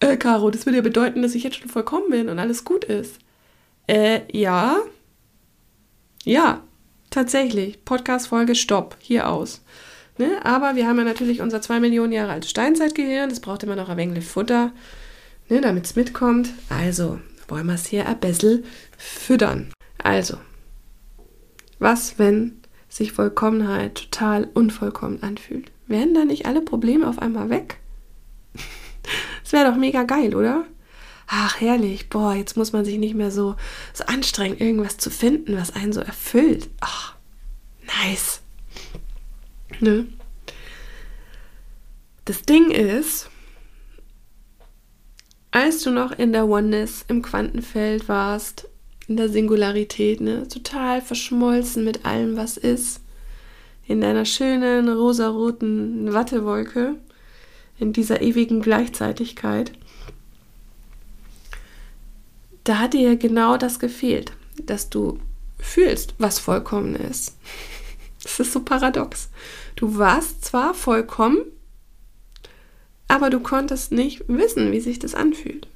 äh, 0.00 0.16
Caro, 0.16 0.50
das 0.50 0.66
würde 0.66 0.78
ja 0.78 0.82
bedeuten, 0.82 1.22
dass 1.22 1.34
ich 1.34 1.44
jetzt 1.44 1.56
schon 1.56 1.68
vollkommen 1.68 2.10
bin 2.10 2.28
und 2.28 2.38
alles 2.38 2.64
gut 2.64 2.84
ist. 2.84 3.18
Äh, 3.86 4.20
ja. 4.32 4.76
Ja, 6.24 6.62
Tatsächlich, 7.10 7.84
Podcast-Folge 7.84 8.54
Stopp, 8.54 8.96
hier 9.00 9.28
aus. 9.28 9.62
Ne? 10.16 10.38
Aber 10.44 10.76
wir 10.76 10.86
haben 10.86 10.98
ja 10.98 11.04
natürlich 11.04 11.40
unser 11.40 11.60
zwei 11.60 11.80
Millionen 11.80 12.12
Jahre 12.12 12.30
altes 12.30 12.50
Steinzeitgehirn, 12.50 13.28
das 13.28 13.40
braucht 13.40 13.64
immer 13.64 13.74
noch 13.74 13.88
ein 13.88 13.96
wenig 13.96 14.24
Futter, 14.24 14.72
ne, 15.48 15.60
damit 15.60 15.86
es 15.86 15.96
mitkommt. 15.96 16.50
Also, 16.68 17.18
wollen 17.48 17.66
wir 17.66 17.74
es 17.74 17.86
hier 17.86 18.06
ein 18.06 18.20
bisschen 18.20 18.64
füttern. 18.96 19.72
Also, 19.98 20.36
was, 21.80 22.16
wenn 22.16 22.60
sich 22.88 23.10
Vollkommenheit 23.10 23.96
total 23.96 24.48
unvollkommen 24.54 25.24
anfühlt? 25.24 25.72
Werden 25.88 26.14
da 26.14 26.24
nicht 26.24 26.46
alle 26.46 26.60
Probleme 26.60 27.08
auf 27.08 27.18
einmal 27.18 27.50
weg? 27.50 27.78
Das 29.50 29.58
wäre 29.58 29.72
doch 29.72 29.76
mega 29.76 30.04
geil, 30.04 30.36
oder? 30.36 30.64
Ach, 31.26 31.60
herrlich. 31.60 32.08
Boah, 32.08 32.34
jetzt 32.34 32.56
muss 32.56 32.72
man 32.72 32.84
sich 32.84 32.98
nicht 32.98 33.16
mehr 33.16 33.32
so, 33.32 33.56
so 33.92 34.04
anstrengen, 34.04 34.56
irgendwas 34.56 34.96
zu 34.96 35.10
finden, 35.10 35.56
was 35.56 35.74
einen 35.74 35.92
so 35.92 36.00
erfüllt. 36.00 36.68
Ach, 36.78 37.16
nice. 37.84 38.42
Ne? 39.80 40.06
Das 42.26 42.42
Ding 42.42 42.70
ist, 42.70 43.28
als 45.50 45.82
du 45.82 45.90
noch 45.90 46.12
in 46.12 46.32
der 46.32 46.46
Oneness 46.46 47.04
im 47.08 47.20
Quantenfeld 47.20 48.08
warst, 48.08 48.68
in 49.08 49.16
der 49.16 49.30
Singularität, 49.30 50.20
ne, 50.20 50.46
total 50.46 51.02
verschmolzen 51.02 51.82
mit 51.82 52.04
allem, 52.04 52.36
was 52.36 52.56
ist, 52.56 53.00
in 53.88 54.00
deiner 54.00 54.26
schönen 54.26 54.88
rosaroten 54.88 56.12
Wattewolke, 56.12 56.94
in 57.80 57.92
dieser 57.92 58.20
ewigen 58.20 58.60
Gleichzeitigkeit, 58.60 59.72
da 62.64 62.78
hat 62.78 62.92
dir 62.92 63.16
genau 63.16 63.56
das 63.56 63.78
gefehlt, 63.78 64.32
dass 64.62 64.90
du 64.90 65.18
fühlst, 65.58 66.14
was 66.18 66.38
vollkommen 66.38 66.94
ist. 66.94 67.36
Das 68.22 68.38
ist 68.38 68.52
so 68.52 68.60
paradox. 68.60 69.30
Du 69.76 69.96
warst 69.96 70.44
zwar 70.44 70.74
vollkommen, 70.74 71.38
aber 73.08 73.30
du 73.30 73.40
konntest 73.40 73.92
nicht 73.92 74.28
wissen, 74.28 74.72
wie 74.72 74.80
sich 74.80 74.98
das 74.98 75.14
anfühlt. 75.14 75.66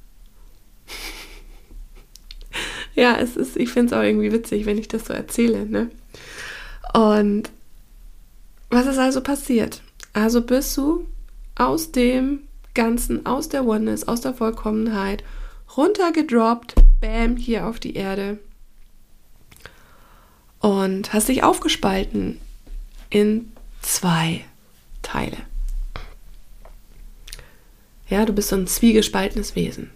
ja, 2.93 3.17
es 3.17 3.35
ist, 3.35 3.57
ich 3.57 3.71
finde 3.71 3.95
es 3.95 3.99
auch 3.99 4.03
irgendwie 4.03 4.31
witzig, 4.31 4.67
wenn 4.67 4.77
ich 4.77 4.87
das 4.87 5.05
so 5.05 5.13
erzähle, 5.13 5.65
ne? 5.65 5.89
Und 6.93 7.49
was 8.69 8.85
ist 8.85 8.99
also 8.99 9.21
passiert? 9.21 9.81
Also 10.13 10.41
bist 10.41 10.77
du 10.77 11.07
aus 11.55 11.91
dem 11.91 12.41
Ganzen, 12.73 13.25
aus 13.25 13.49
der 13.49 13.65
Oneness, 13.65 14.07
aus 14.07 14.21
der 14.21 14.33
Vollkommenheit 14.33 15.23
runtergedroppt, 15.75 16.75
bam, 17.01 17.37
hier 17.37 17.67
auf 17.67 17.79
die 17.79 17.95
Erde. 17.95 18.39
Und 20.59 21.13
hast 21.13 21.29
dich 21.29 21.43
aufgespalten 21.43 22.39
in 23.09 23.51
zwei 23.81 24.43
Teile. 25.01 25.37
Ja, 28.09 28.25
du 28.25 28.33
bist 28.33 28.49
so 28.49 28.55
ein 28.55 28.67
zwiegespaltenes 28.67 29.55
Wesen. 29.55 29.91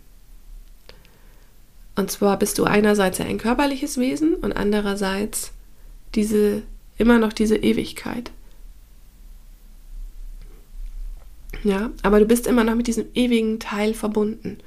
Und 1.95 2.09
zwar 2.09 2.39
bist 2.39 2.57
du 2.57 2.63
einerseits 2.63 3.19
ein 3.19 3.37
körperliches 3.37 3.97
Wesen 3.97 4.35
und 4.35 4.53
andererseits 4.53 5.51
diese 6.15 6.63
immer 6.97 7.19
noch 7.19 7.33
diese 7.33 7.57
Ewigkeit. 7.57 8.31
Ja, 11.63 11.91
aber 12.03 12.19
du 12.19 12.25
bist 12.25 12.47
immer 12.47 12.63
noch 12.63 12.75
mit 12.75 12.87
diesem 12.87 13.05
ewigen 13.13 13.59
Teil 13.59 13.93
verbunden. 13.93 14.59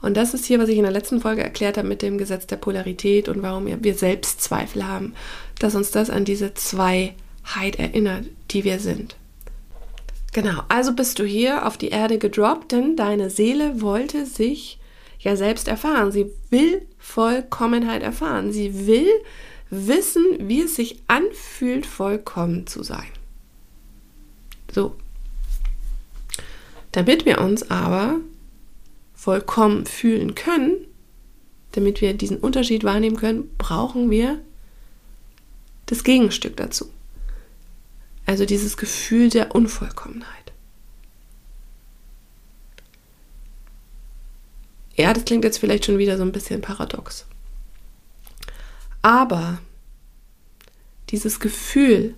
Und 0.00 0.16
das 0.16 0.34
ist 0.34 0.44
hier, 0.44 0.58
was 0.58 0.68
ich 0.68 0.76
in 0.76 0.82
der 0.82 0.92
letzten 0.92 1.20
Folge 1.20 1.42
erklärt 1.42 1.78
habe 1.78 1.88
mit 1.88 2.02
dem 2.02 2.18
Gesetz 2.18 2.46
der 2.46 2.56
Polarität 2.56 3.28
und 3.28 3.42
warum 3.42 3.66
wir 3.66 3.94
Selbstzweifel 3.94 4.86
haben, 4.86 5.14
dass 5.60 5.76
uns 5.76 5.92
das 5.92 6.10
an 6.10 6.24
diese 6.24 6.54
Zweiheit 6.54 7.76
erinnert, 7.78 8.26
die 8.50 8.64
wir 8.64 8.80
sind. 8.80 9.16
Genau, 10.32 10.62
also 10.68 10.94
bist 10.94 11.18
du 11.18 11.24
hier 11.24 11.66
auf 11.66 11.76
die 11.76 11.90
Erde 11.90 12.18
gedroppt, 12.18 12.72
denn 12.72 12.96
deine 12.96 13.30
Seele 13.30 13.80
wollte 13.80 14.26
sich 14.26 14.80
ja 15.20 15.36
selbst 15.36 15.68
erfahren. 15.68 16.10
Sie 16.10 16.30
will 16.50 16.82
Vollkommenheit 16.98 18.02
erfahren. 18.02 18.52
Sie 18.52 18.86
will 18.86 19.08
wissen, 19.70 20.24
wie 20.40 20.62
es 20.62 20.74
sich 20.74 21.00
anfühlt, 21.06 21.86
vollkommen 21.86 22.66
zu 22.66 22.82
sein. 22.82 23.08
So. 24.72 24.96
Damit 26.92 27.24
wir 27.24 27.40
uns 27.40 27.70
aber 27.70 28.20
vollkommen 29.14 29.86
fühlen 29.86 30.34
können, 30.34 30.86
damit 31.72 32.00
wir 32.00 32.14
diesen 32.14 32.38
Unterschied 32.38 32.84
wahrnehmen 32.84 33.16
können, 33.16 33.54
brauchen 33.56 34.10
wir 34.10 34.40
das 35.86 36.04
Gegenstück 36.04 36.56
dazu. 36.56 36.90
Also 38.26 38.44
dieses 38.44 38.76
Gefühl 38.76 39.30
der 39.30 39.54
Unvollkommenheit. 39.54 40.52
Ja, 44.96 45.12
das 45.12 45.24
klingt 45.24 45.44
jetzt 45.44 45.58
vielleicht 45.58 45.86
schon 45.86 45.98
wieder 45.98 46.16
so 46.16 46.22
ein 46.22 46.32
bisschen 46.32 46.60
paradox. 46.60 47.26
Aber 49.00 49.58
dieses 51.08 51.40
Gefühl, 51.40 52.14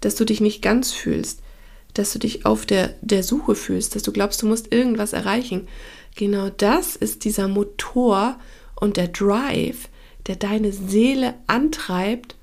dass 0.00 0.14
du 0.14 0.24
dich 0.24 0.40
nicht 0.40 0.62
ganz 0.62 0.92
fühlst, 0.92 1.42
dass 1.94 2.12
du 2.12 2.18
dich 2.18 2.44
auf 2.44 2.66
der, 2.66 2.94
der 3.00 3.22
Suche 3.22 3.54
fühlst, 3.54 3.94
dass 3.94 4.02
du 4.02 4.12
glaubst, 4.12 4.42
du 4.42 4.46
musst 4.46 4.72
irgendwas 4.72 5.12
erreichen. 5.12 5.68
Genau 6.16 6.50
das 6.50 6.96
ist 6.96 7.24
dieser 7.24 7.48
Motor 7.48 8.38
und 8.74 8.96
der 8.96 9.08
Drive, 9.08 9.88
der 10.26 10.36
deine 10.36 10.72
Seele 10.72 11.34
antreibt, 11.46 12.36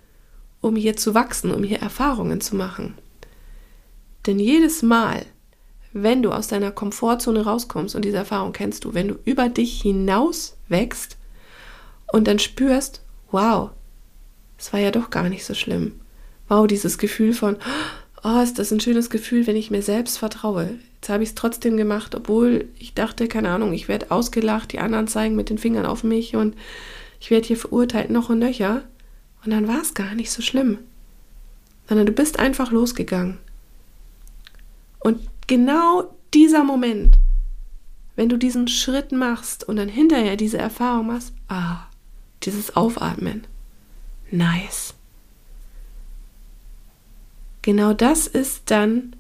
um 0.62 0.76
hier 0.76 0.96
zu 0.96 1.14
wachsen, 1.14 1.52
um 1.52 1.64
hier 1.64 1.80
Erfahrungen 1.80 2.42
zu 2.42 2.56
machen. 2.56 2.96
Denn 4.26 4.40
jedes 4.40 4.84
Mal, 4.84 5.26
wenn 5.94 6.22
du 6.24 6.32
aus 6.32 6.48
deiner 6.48 6.72
Komfortzone 6.72 7.44
rauskommst 7.44 7.96
und 7.96 8.06
diese 8.06 8.18
Erfahrung 8.18 8.54
kennst 8.54 8.86
du, 8.86 8.94
wenn 8.94 9.10
du 9.10 9.16
über 9.26 9.50
dich 9.50 9.82
hinaus 9.82 10.56
wächst 10.70 11.18
und 12.12 12.28
dann 12.28 12.40
spürst, 12.40 13.02
wow, 13.32 13.72
es 14.58 14.72
war 14.72 14.80
ja 14.80 14.92
doch 14.92 15.10
gar 15.10 15.28
nicht 15.28 15.44
so 15.44 15.54
schlimm. 15.54 16.00
Wow, 16.48 16.68
dieses 16.68 16.98
Gefühl 16.98 17.34
von, 17.34 17.56
oh, 17.56 18.01
ist 18.24 18.60
das 18.60 18.72
ein 18.72 18.80
schönes 18.80 19.10
Gefühl, 19.10 19.48
wenn 19.48 19.56
ich 19.56 19.72
mir 19.72 19.82
selbst 19.82 20.18
vertraue. 20.18 20.78
Jetzt 20.96 21.10
habe 21.10 21.24
ich 21.24 21.30
es 21.30 21.36
trotzdem 21.36 21.78
gemacht, 21.78 22.14
obwohl 22.14 22.70
ich 22.78 22.94
dachte, 22.94 23.28
keine 23.28 23.50
Ahnung, 23.50 23.74
ich 23.74 23.88
werde 23.88 24.12
ausgelacht, 24.12 24.72
die 24.72 24.80
anderen 24.80 25.08
zeigen 25.08 25.36
mit 25.36 25.50
den 25.50 25.58
Fingern 25.58 25.86
auf 25.86 26.04
mich 26.04 26.36
und 26.36 26.56
ich 27.20 27.32
werde 27.32 27.48
hier 27.48 27.58
verurteilt 27.58 28.12
noch 28.12 28.30
und 28.30 28.40
nöcher. 28.40 28.84
Und 29.44 29.52
dann 29.52 29.68
war 29.68 29.82
es 29.82 29.96
gar 29.96 30.14
nicht 30.14 30.32
so 30.32 30.42
schlimm. 30.42 30.78
Sondern 31.88 32.06
du 32.06 32.12
bist 32.12 32.40
einfach 32.40 32.72
losgegangen. 32.72 33.40
Und 35.00 35.20
genau 35.48 36.16
dieser 36.34 36.64
Moment, 36.64 37.18
wenn 38.16 38.30
du 38.30 38.38
diesen 38.38 38.68
Schritt 38.68 39.12
machst 39.12 39.68
und 39.68 39.78
dann 39.78 39.90
hinterher 39.90 40.36
diese 40.36 40.60
Erfahrung 40.60 41.08
machst, 41.08 41.34
ah, 41.48 41.88
dieses 42.44 42.76
Aufatmen. 42.76 43.46
Nice. 44.30 44.94
Genau 47.62 47.94
das 47.94 48.28
ist 48.28 48.72
dann 48.72 49.16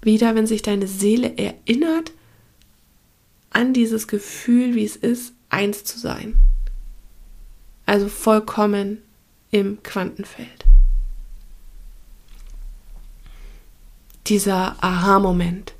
wieder, 0.00 0.34
wenn 0.34 0.46
sich 0.46 0.62
deine 0.62 0.86
Seele 0.86 1.36
erinnert 1.36 2.12
an 3.50 3.74
dieses 3.74 4.08
Gefühl, 4.08 4.74
wie 4.74 4.84
es 4.84 4.96
ist, 4.96 5.34
eins 5.50 5.84
zu 5.84 5.98
sein. 5.98 6.38
Also 7.84 8.08
vollkommen 8.08 9.02
im 9.50 9.82
Quantenfeld. 9.82 10.64
Dieser 14.26 14.82
Aha-Moment. 14.82 15.74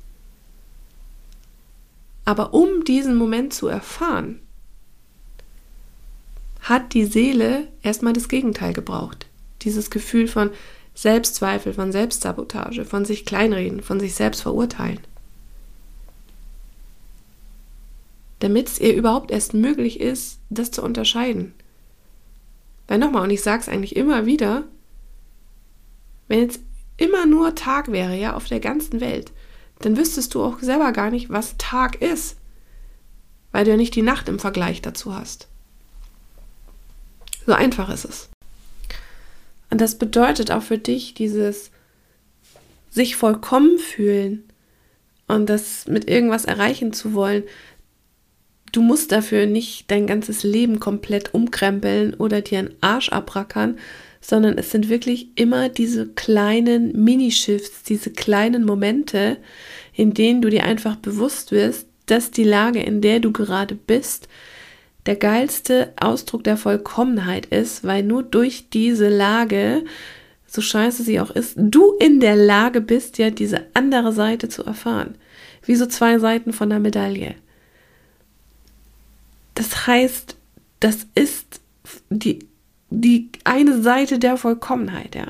Aber 2.25 2.53
um 2.53 2.83
diesen 2.83 3.15
Moment 3.15 3.53
zu 3.53 3.67
erfahren, 3.67 4.41
hat 6.61 6.93
die 6.93 7.05
Seele 7.05 7.67
erstmal 7.81 8.13
das 8.13 8.27
Gegenteil 8.27 8.73
gebraucht 8.73 9.26
dieses 9.61 9.89
Gefühl 9.89 10.27
von 10.27 10.51
Selbstzweifel, 10.93 11.73
von 11.73 11.91
Selbstsabotage, 11.91 12.85
von 12.85 13.05
sich 13.05 13.25
kleinreden, 13.25 13.81
von 13.81 13.99
sich 13.99 14.15
selbst 14.15 14.41
verurteilen. 14.41 14.99
Damit 18.39 18.67
es 18.67 18.79
ihr 18.79 18.95
überhaupt 18.95 19.31
erst 19.31 19.53
möglich 19.53 19.99
ist, 19.99 20.39
das 20.49 20.71
zu 20.71 20.83
unterscheiden. 20.83 21.53
Weil 22.87 22.99
nochmal, 22.99 23.23
und 23.23 23.29
ich 23.29 23.41
sage 23.41 23.61
es 23.61 23.69
eigentlich 23.69 23.95
immer 23.95 24.25
wieder, 24.25 24.63
wenn 26.27 26.39
jetzt 26.39 26.61
immer 26.97 27.25
nur 27.25 27.55
Tag 27.55 27.91
wäre, 27.91 28.15
ja, 28.15 28.35
auf 28.35 28.45
der 28.45 28.59
ganzen 28.59 28.99
Welt, 28.99 29.31
dann 29.79 29.97
wüsstest 29.97 30.33
du 30.33 30.43
auch 30.43 30.59
selber 30.59 30.91
gar 30.91 31.11
nicht, 31.11 31.29
was 31.29 31.55
Tag 31.57 32.01
ist, 32.01 32.37
weil 33.51 33.65
du 33.65 33.71
ja 33.71 33.77
nicht 33.77 33.95
die 33.95 34.01
Nacht 34.01 34.27
im 34.29 34.39
Vergleich 34.39 34.81
dazu 34.81 35.15
hast. 35.15 35.47
So 37.45 37.53
einfach 37.53 37.89
ist 37.89 38.05
es. 38.05 38.29
Und 39.69 39.81
das 39.81 39.97
bedeutet 39.97 40.51
auch 40.51 40.63
für 40.63 40.77
dich 40.77 41.13
dieses 41.13 41.71
sich 42.89 43.15
vollkommen 43.15 43.77
fühlen 43.77 44.43
und 45.27 45.49
das 45.49 45.87
mit 45.87 46.09
irgendwas 46.09 46.45
erreichen 46.45 46.93
zu 46.93 47.13
wollen. 47.13 47.43
Du 48.71 48.81
musst 48.81 49.11
dafür 49.11 49.45
nicht 49.45 49.91
dein 49.91 50.07
ganzes 50.07 50.43
Leben 50.43 50.79
komplett 50.79 51.33
umkrempeln 51.33 52.13
oder 52.15 52.41
dir 52.41 52.59
einen 52.59 52.75
Arsch 52.81 53.09
abrackern, 53.09 53.77
sondern 54.19 54.57
es 54.57 54.71
sind 54.71 54.89
wirklich 54.89 55.29
immer 55.35 55.69
diese 55.69 56.07
kleinen 56.07 57.03
Minishifts, 57.03 57.83
diese 57.83 58.11
kleinen 58.11 58.65
Momente, 58.65 59.37
in 59.93 60.13
denen 60.13 60.41
du 60.41 60.49
dir 60.49 60.63
einfach 60.63 60.95
bewusst 60.97 61.51
wirst, 61.51 61.87
dass 62.07 62.31
die 62.31 62.43
Lage, 62.43 62.81
in 62.81 63.01
der 63.01 63.19
du 63.19 63.31
gerade 63.31 63.75
bist, 63.75 64.27
der 65.07 65.15
geilste 65.15 65.93
Ausdruck 65.99 66.43
der 66.43 66.57
Vollkommenheit 66.57 67.47
ist, 67.47 67.83
weil 67.83 68.03
nur 68.03 68.23
durch 68.23 68.69
diese 68.69 69.09
Lage, 69.09 69.85
so 70.45 70.61
scheiße 70.61 71.03
sie 71.03 71.19
auch 71.19 71.31
ist, 71.31 71.53
du 71.57 71.93
in 71.99 72.19
der 72.19 72.35
Lage 72.35 72.81
bist, 72.81 73.17
ja 73.17 73.29
diese 73.29 73.65
andere 73.73 74.11
Seite 74.11 74.49
zu 74.49 74.63
erfahren. 74.63 75.15
Wie 75.63 75.75
so 75.75 75.85
zwei 75.85 76.19
Seiten 76.19 76.53
von 76.53 76.69
der 76.69 76.79
Medaille. 76.79 77.35
Das 79.55 79.87
heißt, 79.87 80.35
das 80.79 81.07
ist 81.15 81.61
die, 82.09 82.39
die 82.89 83.29
eine 83.43 83.81
Seite 83.81 84.19
der 84.19 84.37
Vollkommenheit, 84.37 85.15
ja. 85.15 85.27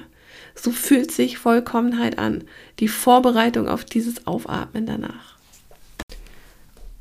So 0.54 0.72
fühlt 0.72 1.12
sich 1.12 1.38
Vollkommenheit 1.38 2.18
an. 2.18 2.44
Die 2.80 2.88
Vorbereitung 2.88 3.68
auf 3.68 3.86
dieses 3.86 4.26
Aufatmen 4.26 4.88
danach. 4.88 5.37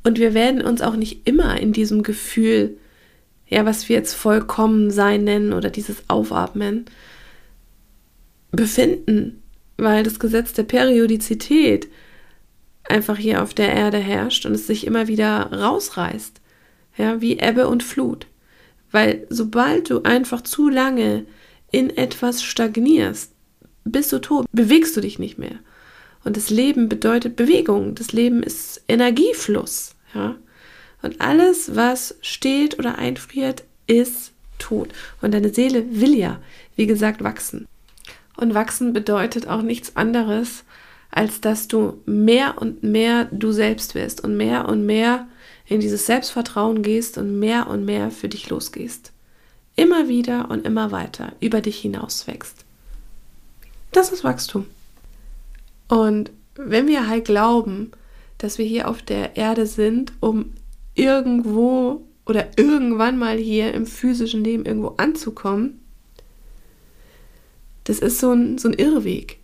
Und 0.07 0.19
wir 0.19 0.33
werden 0.33 0.61
uns 0.61 0.81
auch 0.81 0.95
nicht 0.95 1.27
immer 1.27 1.59
in 1.59 1.73
diesem 1.73 2.01
Gefühl, 2.01 2.77
ja, 3.45 3.65
was 3.65 3.89
wir 3.89 3.97
jetzt 3.97 4.13
vollkommen 4.13 4.89
sein 4.89 5.25
nennen 5.25 5.51
oder 5.51 5.69
dieses 5.69 5.97
Aufatmen, 6.07 6.85
befinden, 8.51 9.43
weil 9.75 10.03
das 10.03 10.17
Gesetz 10.17 10.53
der 10.53 10.63
Periodizität 10.63 11.89
einfach 12.85 13.17
hier 13.17 13.43
auf 13.43 13.53
der 13.53 13.73
Erde 13.73 13.97
herrscht 13.97 14.45
und 14.45 14.53
es 14.53 14.65
sich 14.65 14.87
immer 14.87 15.09
wieder 15.09 15.51
rausreißt. 15.51 16.39
Ja, 16.95 17.19
wie 17.19 17.39
Ebbe 17.39 17.67
und 17.67 17.83
Flut. 17.83 18.27
Weil 18.93 19.27
sobald 19.29 19.89
du 19.89 20.03
einfach 20.03 20.39
zu 20.39 20.69
lange 20.69 21.25
in 21.69 21.89
etwas 21.89 22.43
stagnierst, 22.43 23.33
bist 23.83 24.13
du 24.13 24.19
tot, 24.19 24.45
bewegst 24.53 24.95
du 24.95 25.01
dich 25.01 25.19
nicht 25.19 25.37
mehr. 25.37 25.59
Und 26.23 26.37
das 26.37 26.49
Leben 26.49 26.87
bedeutet 26.87 27.35
Bewegung. 27.35 27.93
Das 27.93 28.13
Leben 28.13 28.41
ist 28.41 28.85
Energiefluss. 28.87 29.96
Ja? 30.13 30.35
Und 31.01 31.21
alles, 31.21 31.75
was 31.75 32.15
steht 32.21 32.79
oder 32.79 32.97
einfriert, 32.97 33.63
ist 33.85 34.31
tot. 34.57 34.89
Und 35.21 35.33
deine 35.33 35.53
Seele 35.53 35.85
will 36.01 36.15
ja, 36.15 36.39
wie 36.75 36.87
gesagt, 36.87 37.23
wachsen. 37.23 37.67
Und 38.35 38.53
wachsen 38.53 38.93
bedeutet 38.93 39.47
auch 39.47 39.61
nichts 39.61 39.95
anderes, 39.95 40.63
als 41.11 41.41
dass 41.41 41.67
du 41.67 42.01
mehr 42.05 42.61
und 42.61 42.83
mehr 42.83 43.25
du 43.31 43.51
selbst 43.51 43.95
wirst 43.95 44.23
und 44.23 44.37
mehr 44.37 44.67
und 44.67 44.85
mehr 44.85 45.27
in 45.65 45.79
dieses 45.79 46.05
Selbstvertrauen 46.05 46.81
gehst 46.81 47.17
und 47.17 47.39
mehr 47.39 47.67
und 47.67 47.85
mehr 47.85 48.11
für 48.11 48.29
dich 48.29 48.49
losgehst. 48.49 49.11
Immer 49.75 50.07
wieder 50.07 50.49
und 50.49 50.65
immer 50.65 50.91
weiter 50.91 51.33
über 51.39 51.61
dich 51.61 51.79
hinaus 51.79 52.27
wächst. 52.27 52.65
Das 53.91 54.11
ist 54.11 54.23
Wachstum. 54.23 54.65
Und 55.87 56.31
wenn 56.55 56.87
wir 56.87 57.07
halt 57.07 57.25
glauben, 57.25 57.91
dass 58.37 58.57
wir 58.57 58.65
hier 58.65 58.87
auf 58.87 59.01
der 59.01 59.35
Erde 59.35 59.65
sind, 59.65 60.13
um 60.19 60.53
irgendwo 60.95 62.07
oder 62.25 62.47
irgendwann 62.57 63.17
mal 63.17 63.37
hier 63.37 63.73
im 63.73 63.85
physischen 63.85 64.43
Leben 64.43 64.65
irgendwo 64.65 64.95
anzukommen, 64.97 65.79
das 67.85 67.99
ist 67.99 68.19
so 68.19 68.33
ein, 68.33 68.57
so 68.57 68.67
ein 68.67 68.73
Irrweg. 68.73 69.39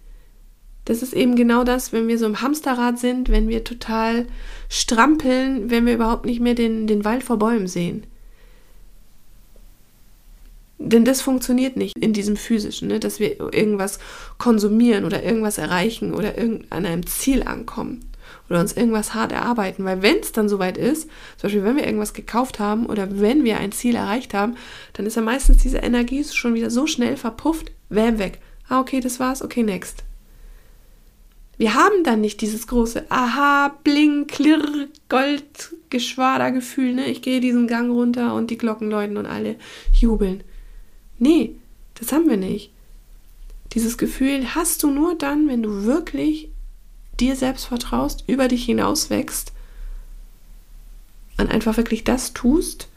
Das 0.86 1.02
ist 1.02 1.14
eben 1.14 1.38
genau 1.38 1.64
das, 1.64 1.94
wenn 1.94 2.10
wir 2.10 2.18
so 2.18 2.26
im 2.26 2.42
Hamsterrad 2.42 3.00
sind, 3.00 3.30
wenn 3.30 3.48
wir 3.48 3.64
total 3.64 4.28
strampeln, 4.68 5.70
wenn 5.70 5.86
wir 5.86 5.94
überhaupt 5.94 6.26
nicht 6.26 6.42
mehr 6.42 6.56
den, 6.56 6.88
den 6.88 7.06
Wald 7.06 7.24
vor 7.24 7.40
Bäumen 7.40 7.68
sehen. 7.68 8.06
Denn 10.78 11.06
das 11.06 11.22
funktioniert 11.22 11.78
nicht 11.78 11.98
in 11.98 12.12
diesem 12.12 12.36
physischen, 12.36 12.90
ne? 12.90 13.00
dass 13.00 13.22
wir 13.22 13.40
irgendwas 13.40 14.00
konsumieren 14.38 15.06
oder 15.06 15.24
irgendwas 15.24 15.58
erreichen 15.58 16.14
oder 16.14 16.34
an 16.38 16.86
einem 16.86 17.08
Ziel 17.08 17.44
ankommen 17.44 18.13
oder 18.54 18.62
uns 18.62 18.74
irgendwas 18.74 19.16
hart 19.16 19.32
erarbeiten. 19.32 19.84
Weil 19.84 20.04
wenn 20.04 20.20
es 20.20 20.32
dann 20.32 20.48
soweit 20.48 20.78
ist, 20.78 21.10
zum 21.38 21.42
Beispiel 21.48 21.64
wenn 21.64 21.76
wir 21.76 21.86
irgendwas 21.86 22.14
gekauft 22.14 22.60
haben 22.60 22.86
oder 22.86 23.20
wenn 23.20 23.44
wir 23.44 23.58
ein 23.58 23.72
Ziel 23.72 23.96
erreicht 23.96 24.36
haben, 24.36 24.58
dann 24.94 25.08
ist 25.08 25.16
ja 25.16 25.24
meistens 25.24 25.58
diese 25.58 25.80
Energie 25.80 26.24
schon 26.24 26.54
wieder 26.54 26.70
so 26.70 26.86
schnell 26.86 27.18
verpufft, 27.18 27.72
wärm 27.90 28.20
weg. 28.20 28.40
Ah, 28.70 28.80
okay, 28.80 29.00
das 29.00 29.20
war's, 29.20 29.42
okay, 29.42 29.64
next. 29.64 30.04
Wir 31.58 31.74
haben 31.74 32.04
dann 32.04 32.22
nicht 32.22 32.42
dieses 32.42 32.68
große 32.68 33.10
Aha, 33.10 33.76
Bling, 33.84 34.28
Klirr, 34.28 34.88
Gold, 35.10 35.76
Geschwadergefühl, 35.90 36.94
ne? 36.94 37.08
Ich 37.08 37.24
gehe 37.24 37.40
diesen 37.40 37.68
Gang 37.68 37.92
runter 37.92 38.36
und 38.36 38.52
die 38.52 38.58
Glocken 38.58 38.92
läuten 38.92 39.18
und 39.18 39.26
alle 39.26 39.56
jubeln. 40.00 40.44
Nee, 41.18 41.56
das 41.96 42.12
haben 42.12 42.30
wir 42.30 42.38
nicht. 42.38 42.72
Dieses 43.74 43.98
Gefühl 43.98 44.54
hast 44.54 44.84
du 44.84 44.92
nur 44.92 45.16
dann, 45.16 45.48
wenn 45.48 45.64
du 45.64 45.86
wirklich 45.86 46.50
dir 47.20 47.36
selbst 47.36 47.66
vertraust, 47.66 48.24
über 48.28 48.48
dich 48.48 48.66
hinaus 48.66 49.10
wächst 49.10 49.54
und 51.38 51.52
einfach 51.52 51.78
wirklich 51.78 52.04
das 52.04 52.34
tust, 52.34 52.88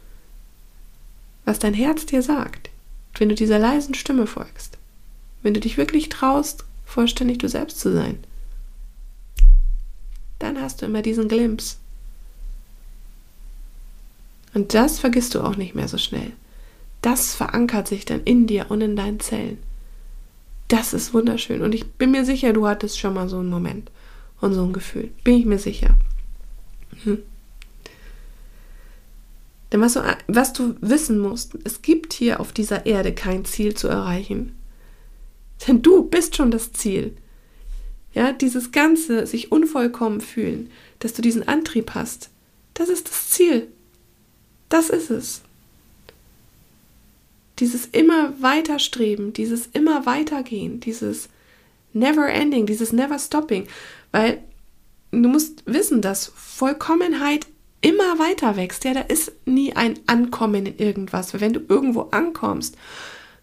was 1.44 1.58
dein 1.58 1.74
Herz 1.74 2.06
dir 2.06 2.22
sagt. 2.22 2.70
Wenn 3.18 3.28
du 3.28 3.34
dieser 3.34 3.58
leisen 3.58 3.94
Stimme 3.94 4.26
folgst. 4.26 4.76
Wenn 5.42 5.54
du 5.54 5.60
dich 5.60 5.78
wirklich 5.78 6.08
traust, 6.08 6.64
vollständig 6.84 7.38
du 7.38 7.48
selbst 7.48 7.80
zu 7.80 7.92
sein. 7.92 8.18
Dann 10.38 10.60
hast 10.60 10.82
du 10.82 10.86
immer 10.86 11.02
diesen 11.02 11.28
Glimps. 11.28 11.78
Und 14.52 14.74
das 14.74 14.98
vergisst 14.98 15.34
du 15.34 15.40
auch 15.40 15.56
nicht 15.56 15.74
mehr 15.74 15.88
so 15.88 15.98
schnell. 15.98 16.32
Das 17.00 17.34
verankert 17.34 17.88
sich 17.88 18.04
dann 18.04 18.22
in 18.24 18.46
dir 18.46 18.66
und 18.70 18.80
in 18.80 18.96
deinen 18.96 19.20
Zellen. 19.20 19.58
Das 20.68 20.92
ist 20.92 21.14
wunderschön. 21.14 21.62
Und 21.62 21.74
ich 21.74 21.86
bin 21.92 22.10
mir 22.10 22.24
sicher, 22.24 22.52
du 22.52 22.66
hattest 22.66 22.98
schon 22.98 23.14
mal 23.14 23.28
so 23.28 23.38
einen 23.38 23.50
Moment 23.50 23.90
und 24.40 24.54
so 24.54 24.64
ein 24.64 24.72
Gefühl. 24.72 25.10
Bin 25.24 25.34
ich 25.34 25.44
mir 25.44 25.58
sicher. 25.58 25.96
Hm. 27.04 27.18
Denn 29.72 29.80
was 29.80 29.94
du, 29.94 30.00
was 30.28 30.52
du 30.52 30.76
wissen 30.80 31.18
musst, 31.18 31.56
es 31.64 31.82
gibt 31.82 32.12
hier 32.12 32.40
auf 32.40 32.52
dieser 32.52 32.86
Erde 32.86 33.12
kein 33.12 33.44
Ziel 33.44 33.74
zu 33.74 33.88
erreichen. 33.88 34.56
Denn 35.66 35.82
du 35.82 36.04
bist 36.04 36.36
schon 36.36 36.50
das 36.50 36.72
Ziel. 36.72 37.16
Ja, 38.12 38.32
dieses 38.32 38.72
ganze 38.72 39.26
sich 39.26 39.52
unvollkommen 39.52 40.20
fühlen, 40.20 40.70
dass 41.00 41.12
du 41.12 41.22
diesen 41.22 41.46
Antrieb 41.46 41.94
hast, 41.94 42.30
das 42.74 42.88
ist 42.88 43.08
das 43.08 43.30
Ziel. 43.30 43.68
Das 44.68 44.90
ist 44.90 45.10
es. 45.10 45.42
Dieses 47.58 47.86
immer 47.86 48.40
weiter 48.40 48.78
streben, 48.78 49.32
dieses 49.32 49.68
immer 49.72 50.06
weitergehen, 50.06 50.80
dieses 50.80 51.28
never 51.92 52.28
ending, 52.28 52.66
dieses 52.66 52.92
never 52.92 53.18
stopping. 53.18 53.66
Weil 54.16 54.42
du 55.10 55.28
musst 55.28 55.62
wissen, 55.66 56.00
dass 56.00 56.32
Vollkommenheit 56.34 57.46
immer 57.82 58.18
weiter 58.18 58.56
wächst. 58.56 58.84
Ja, 58.84 58.94
da 58.94 59.00
ist 59.02 59.30
nie 59.44 59.76
ein 59.76 59.98
Ankommen 60.06 60.64
in 60.64 60.78
irgendwas. 60.78 61.38
Wenn 61.38 61.52
du 61.52 61.60
irgendwo 61.68 62.08
ankommst, 62.12 62.78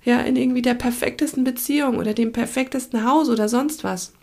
ja, 0.03 0.19
in 0.21 0.35
irgendwie 0.35 0.63
der 0.63 0.73
perfektesten 0.73 1.43
Beziehung 1.43 1.97
oder 1.97 2.15
dem 2.15 2.31
perfektesten 2.31 3.05
Haus 3.07 3.29
oder 3.29 3.49
sonst 3.49 3.83
was, 3.83 4.13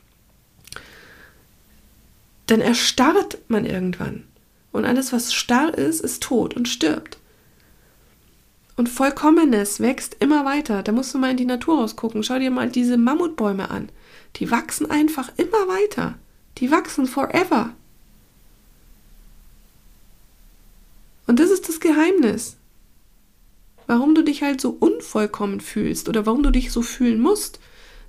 dann 2.48 2.60
erstarrt 2.60 3.38
man 3.46 3.64
irgendwann. 3.64 4.24
Und 4.72 4.86
alles, 4.86 5.12
was 5.12 5.32
starr 5.32 5.78
ist, 5.78 6.00
ist 6.00 6.20
tot 6.20 6.54
und 6.54 6.66
stirbt. 6.66 7.18
Und 8.74 8.88
Vollkommenes 8.88 9.78
wächst 9.78 10.16
immer 10.18 10.44
weiter. 10.44 10.82
Da 10.82 10.90
musst 10.90 11.14
du 11.14 11.18
mal 11.18 11.30
in 11.30 11.36
die 11.36 11.44
Natur 11.44 11.78
rausgucken. 11.78 12.24
Schau 12.24 12.40
dir 12.40 12.50
mal 12.50 12.70
diese 12.70 12.96
Mammutbäume 12.96 13.70
an. 13.70 13.88
Die 14.34 14.50
wachsen 14.50 14.90
einfach 14.90 15.30
immer 15.36 15.68
weiter. 15.68 16.18
Die 16.58 16.70
wachsen 16.70 17.06
forever. 17.06 17.74
Und 21.26 21.38
das 21.38 21.50
ist 21.50 21.68
das 21.68 21.80
Geheimnis. 21.80 22.56
Warum 23.86 24.14
du 24.14 24.22
dich 24.22 24.42
halt 24.42 24.60
so 24.60 24.76
unvollkommen 24.78 25.60
fühlst 25.60 26.08
oder 26.08 26.26
warum 26.26 26.42
du 26.42 26.50
dich 26.50 26.72
so 26.72 26.82
fühlen 26.82 27.20
musst, 27.20 27.60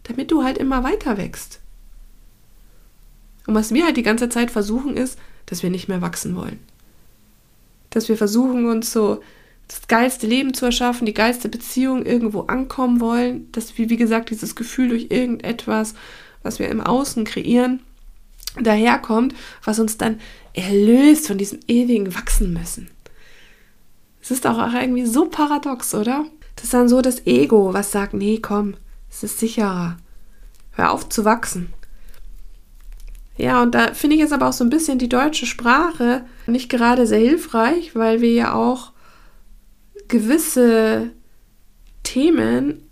damit 0.04 0.32
du 0.32 0.44
halt 0.44 0.58
immer 0.58 0.84
weiter 0.84 1.18
wächst. 1.18 1.60
Und 3.48 3.56
was 3.56 3.74
wir 3.74 3.86
halt 3.86 3.98
die 3.98 4.04
ganze 4.04 4.30
Zeit 4.30 4.52
versuchen 4.52 4.98
ist, 4.98 5.18
dass 5.46 5.64
wir 5.64 5.70
nicht 5.70 5.88
mehr 5.88 6.02
wachsen 6.02 6.36
wollen. 6.36 6.60
Dass 7.90 8.10
wir 8.10 8.18
versuchen 8.18 8.66
uns 8.66 8.92
so 8.92 9.22
das 9.68 9.88
geilste 9.88 10.28
Leben 10.28 10.54
zu 10.54 10.66
erschaffen, 10.66 11.06
die 11.06 11.14
geilste 11.14 11.48
Beziehung 11.48 12.06
irgendwo 12.06 12.42
ankommen 12.42 13.00
wollen, 13.00 13.52
dass 13.52 13.78
wir, 13.78 13.90
wie 13.90 13.98
gesagt, 13.98 14.30
dieses 14.30 14.56
Gefühl 14.56 14.90
durch 14.90 15.08
irgendetwas, 15.10 15.94
was 16.44 16.60
wir 16.60 16.70
im 16.70 16.82
Außen 16.82 17.24
kreieren, 17.24 17.82
daherkommt, 18.60 19.34
was 19.64 19.80
uns 19.80 19.98
dann 19.98 20.20
erlöst 20.54 21.28
von 21.28 21.38
diesem 21.38 21.60
ewigen 21.68 22.14
Wachsen 22.16 22.54
müssen. 22.54 22.90
Es 24.22 24.32
ist 24.32 24.46
auch 24.46 24.74
irgendwie 24.74 25.06
so 25.06 25.26
paradox, 25.26 25.96
oder? 25.96 26.26
Das 26.56 26.66
ist 26.66 26.74
dann 26.74 26.90
so 26.90 27.02
das 27.02 27.26
Ego, 27.26 27.74
was 27.74 27.92
sagt, 27.92 28.14
nee, 28.14 28.40
komm, 28.40 28.76
es 29.10 29.24
ist 29.24 29.40
sicherer. 29.40 29.98
Hör 30.74 30.92
auf 30.92 31.10
zu 31.10 31.26
wachsen. 31.26 31.74
Ja, 33.38 33.64
und 33.64 33.74
da 33.74 33.94
finde 33.94 34.16
ich 34.16 34.22
jetzt 34.22 34.34
aber 34.34 34.50
auch 34.50 34.54
so 34.54 34.64
ein 34.64 34.70
bisschen 34.70 35.00
die 35.00 35.10
deutsche 35.10 35.46
Sprache 35.46 36.24
nicht 36.46 36.70
gerade 36.70 37.08
sehr 37.08 37.20
hilfreich, 37.20 37.96
weil 37.96 38.22
wir 38.22 38.32
ja 38.32 38.54
auch 38.54 38.92
gewisse 40.08 41.12
Themen 42.04 42.88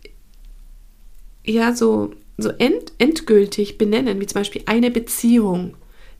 ja 1.43 1.76
so 1.76 2.13
so 2.41 2.49
end, 2.49 2.93
endgültig 2.97 3.78
benennen, 3.78 4.19
wie 4.19 4.25
zum 4.25 4.41
Beispiel 4.41 4.63
eine 4.65 4.91
Beziehung, 4.91 5.75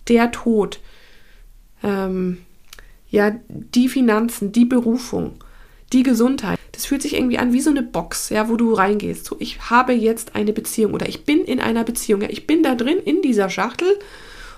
der 0.08 0.32
Tod. 0.32 0.79
ähm, 1.84 2.39
ja, 3.10 3.36
die 3.47 3.89
Finanzen, 3.89 4.51
die 4.51 4.65
Berufung, 4.65 5.36
die 5.91 6.03
Gesundheit. 6.03 6.60
Das 6.71 6.86
fühlt 6.86 7.01
sich 7.01 7.15
irgendwie 7.15 7.39
an 7.39 7.53
wie 7.53 7.62
so 7.62 7.71
eine 7.71 7.82
Box, 7.82 8.29
ja, 8.29 8.49
wo 8.49 8.55
du 8.55 8.73
reingehst. 8.73 9.25
So, 9.25 9.36
ich 9.39 9.69
habe 9.69 9.93
jetzt 9.93 10.36
eine 10.36 10.53
Beziehung 10.53 10.93
oder 10.93 11.10
ich 11.10 11.25
bin 11.25 11.43
in 11.43 11.60
einer 11.60 11.84
Beziehung. 11.84 12.21
Ja, 12.21 12.29
ich 12.29 12.45
bin 12.45 12.63
da 12.63 12.75
drin 12.75 12.99
in 13.03 13.21
dieser 13.21 13.49
Schachtel 13.49 13.88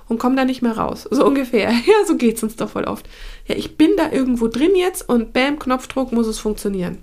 und 0.07 0.19
komme 0.19 0.35
da 0.35 0.43
nicht 0.43 0.61
mehr 0.61 0.77
raus. 0.77 1.07
So 1.09 1.25
ungefähr. 1.25 1.71
Ja, 1.85 2.05
so 2.05 2.17
geht 2.17 2.37
es 2.37 2.43
uns 2.43 2.57
doch 2.57 2.69
voll 2.69 2.83
oft. 2.83 3.07
Ja, 3.47 3.55
ich 3.55 3.77
bin 3.77 3.91
da 3.95 4.11
irgendwo 4.11 4.47
drin 4.47 4.75
jetzt 4.75 5.07
und 5.07 5.31
bam, 5.33 5.57
Knopfdruck 5.57 6.11
muss 6.11 6.27
es 6.27 6.39
funktionieren. 6.39 6.97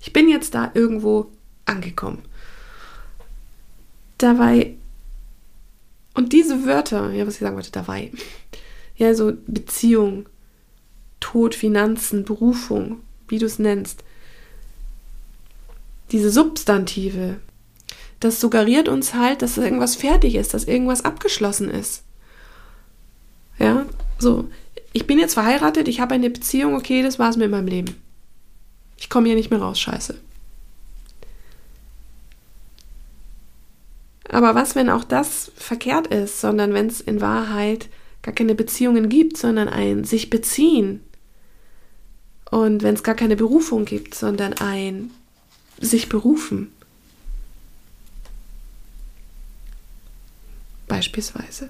Ich 0.00 0.12
bin 0.12 0.28
jetzt 0.28 0.54
da 0.54 0.70
irgendwo 0.74 1.30
angekommen. 1.66 2.22
Dabei, 4.20 4.74
und 6.12 6.34
diese 6.34 6.66
Wörter, 6.66 7.10
ja, 7.10 7.26
was 7.26 7.34
ich 7.34 7.40
sagen 7.40 7.56
wollte, 7.56 7.72
dabei, 7.72 8.12
ja, 8.96 9.14
so 9.14 9.32
Beziehung, 9.46 10.28
Tod, 11.20 11.54
Finanzen, 11.54 12.26
Berufung, 12.26 13.00
wie 13.28 13.38
du 13.38 13.46
es 13.46 13.58
nennst, 13.58 14.04
diese 16.12 16.30
Substantive, 16.30 17.36
das 18.20 18.40
suggeriert 18.40 18.88
uns 18.90 19.14
halt, 19.14 19.40
dass 19.40 19.56
irgendwas 19.56 19.96
fertig 19.96 20.34
ist, 20.34 20.52
dass 20.52 20.64
irgendwas 20.64 21.06
abgeschlossen 21.06 21.70
ist. 21.70 22.02
Ja, 23.58 23.86
so, 24.18 24.50
ich 24.92 25.06
bin 25.06 25.18
jetzt 25.18 25.32
verheiratet, 25.32 25.88
ich 25.88 26.00
habe 26.00 26.14
eine 26.14 26.28
Beziehung, 26.28 26.74
okay, 26.74 27.02
das 27.02 27.18
war's 27.18 27.38
mit 27.38 27.50
meinem 27.50 27.68
Leben. 27.68 27.96
Ich 28.98 29.08
komme 29.08 29.28
hier 29.28 29.36
nicht 29.36 29.50
mehr 29.50 29.62
raus, 29.62 29.80
scheiße. 29.80 30.20
Aber 34.30 34.54
was, 34.54 34.74
wenn 34.74 34.88
auch 34.88 35.04
das 35.04 35.52
verkehrt 35.56 36.06
ist, 36.06 36.40
sondern 36.40 36.72
wenn 36.72 36.86
es 36.86 37.00
in 37.00 37.20
Wahrheit 37.20 37.88
gar 38.22 38.34
keine 38.34 38.54
Beziehungen 38.54 39.08
gibt, 39.08 39.36
sondern 39.36 39.68
ein 39.68 40.04
sich 40.04 40.30
beziehen, 40.30 41.00
und 42.50 42.82
wenn 42.82 42.94
es 42.94 43.02
gar 43.02 43.14
keine 43.14 43.36
Berufung 43.36 43.84
gibt, 43.84 44.14
sondern 44.14 44.54
ein 44.54 45.10
sich 45.80 46.08
berufen. 46.08 46.72
Beispielsweise. 50.88 51.68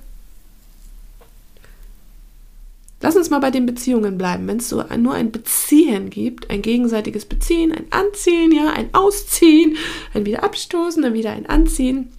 Lass 3.03 3.17
uns 3.17 3.31
mal 3.31 3.39
bei 3.39 3.51
den 3.51 3.67
Beziehungen 3.67 4.19
bleiben. 4.19 4.47
Wenn 4.47 4.59
es 4.59 4.69
so 4.69 4.83
nur 4.97 5.15
ein 5.15 5.31
Beziehen 5.31 6.11
gibt, 6.11 6.51
ein 6.51 6.63
gegenseitiges 6.63 7.27
Beziehen, 7.27 7.73
ein 7.73 7.87
Anziehen, 7.91 8.53
ja, 8.53 8.71
ein 8.71 8.93
Ausziehen, 8.93 9.77
ein 10.15 10.27
wieder 10.27 10.43
abstoßen, 10.43 11.03
dann 11.03 11.15
wieder 11.15 11.33
ein 11.33 11.47
Anziehen, 11.47 12.13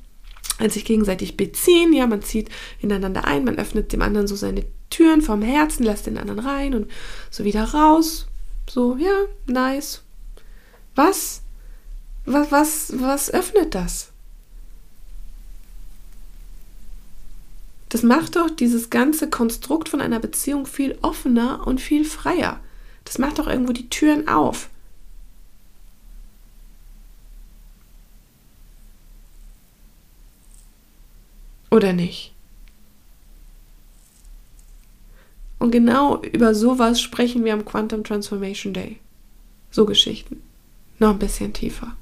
sich 0.69 0.86
gegenseitig 0.86 1.38
beziehen, 1.38 1.93
ja, 1.93 2.08
man 2.08 2.21
zieht 2.21 2.50
ineinander 2.80 3.26
ein, 3.26 3.43
man 3.43 3.58
öffnet 3.58 3.91
dem 3.93 4.02
anderen 4.02 4.28
so 4.28 4.36
seine 4.36 4.65
Türen 4.89 5.21
vom 5.21 5.41
Herzen, 5.41 5.84
lässt 5.84 6.06
den 6.06 6.17
anderen 6.17 6.39
rein 6.39 6.76
und 6.76 6.91
so 7.30 7.43
wieder 7.43 7.63
raus, 7.63 8.28
so, 8.69 8.95
ja, 8.95 9.26
nice. 9.47 10.04
Was? 10.95 11.41
Was, 12.26 12.52
was, 12.52 12.93
was 12.97 13.32
öffnet 13.32 13.76
das? 13.76 14.12
Das 17.89 18.04
macht 18.04 18.38
doch 18.38 18.50
dieses 18.50 18.89
ganze 18.89 19.30
Konstrukt 19.30 19.89
von 19.89 20.00
einer 20.00 20.19
Beziehung 20.19 20.65
viel 20.65 20.97
offener 21.02 21.67
und 21.67 21.82
viel 21.82 22.06
freier. 22.06 22.62
Das 23.04 23.17
macht 23.17 23.39
doch 23.39 23.47
irgendwo 23.47 23.74
die 23.74 23.89
Türen 23.89 24.30
auf. 24.30 24.69
Oder 31.71 31.93
nicht? 31.93 32.34
Und 35.57 35.71
genau 35.71 36.21
über 36.21 36.53
sowas 36.53 36.99
sprechen 36.99 37.45
wir 37.45 37.53
am 37.53 37.65
Quantum 37.65 38.03
Transformation 38.03 38.73
Day. 38.73 38.97
So 39.69 39.86
Geschichten. 39.86 40.41
Noch 40.99 41.12
ein 41.12 41.19
bisschen 41.19 41.53
tiefer. 41.53 41.95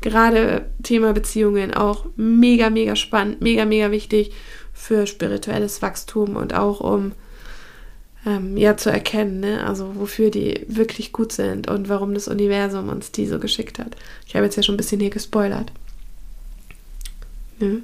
Gerade 0.00 0.66
Thema 0.82 1.12
Beziehungen 1.12 1.74
auch 1.74 2.06
mega, 2.16 2.70
mega 2.70 2.96
spannend, 2.96 3.40
mega, 3.40 3.64
mega 3.64 3.90
wichtig 3.90 4.32
für 4.72 5.06
spirituelles 5.06 5.80
Wachstum 5.80 6.36
und 6.36 6.54
auch 6.54 6.80
um 6.80 7.12
ähm, 8.26 8.56
ja 8.56 8.76
zu 8.76 8.90
erkennen, 8.90 9.40
ne? 9.40 9.64
also 9.64 9.96
wofür 9.96 10.30
die 10.30 10.64
wirklich 10.68 11.12
gut 11.12 11.32
sind 11.32 11.68
und 11.68 11.88
warum 11.88 12.14
das 12.14 12.28
Universum 12.28 12.88
uns 12.88 13.12
die 13.12 13.26
so 13.26 13.38
geschickt 13.38 13.78
hat. 13.78 13.96
Ich 14.26 14.34
habe 14.34 14.44
jetzt 14.44 14.56
ja 14.56 14.62
schon 14.62 14.74
ein 14.74 14.78
bisschen 14.78 15.00
hier 15.00 15.10
gespoilert. 15.10 15.72
Ne? 17.58 17.82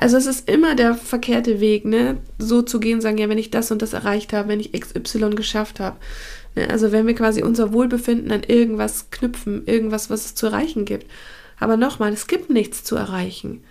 Also 0.00 0.16
es 0.16 0.24
ist 0.24 0.48
immer 0.48 0.74
der 0.74 0.94
verkehrte 0.94 1.60
Weg, 1.60 1.84
ne? 1.84 2.16
So 2.38 2.62
zu 2.62 2.80
gehen, 2.80 3.02
sagen, 3.02 3.18
ja, 3.18 3.28
wenn 3.28 3.36
ich 3.36 3.50
das 3.50 3.70
und 3.70 3.82
das 3.82 3.92
erreicht 3.92 4.32
habe, 4.32 4.48
wenn 4.48 4.58
ich 4.58 4.72
XY 4.72 5.30
geschafft 5.36 5.78
habe. 5.78 5.98
Ne? 6.54 6.70
Also 6.70 6.90
wenn 6.90 7.06
wir 7.06 7.14
quasi 7.14 7.42
unser 7.42 7.74
Wohlbefinden 7.74 8.32
an 8.32 8.42
irgendwas 8.42 9.10
knüpfen, 9.10 9.66
irgendwas, 9.66 10.08
was 10.08 10.24
es 10.24 10.34
zu 10.34 10.46
erreichen 10.46 10.86
gibt. 10.86 11.06
Aber 11.58 11.76
nochmal, 11.76 12.14
es 12.14 12.26
gibt 12.26 12.48
nichts 12.48 12.82
zu 12.82 12.96
erreichen. 12.96 13.62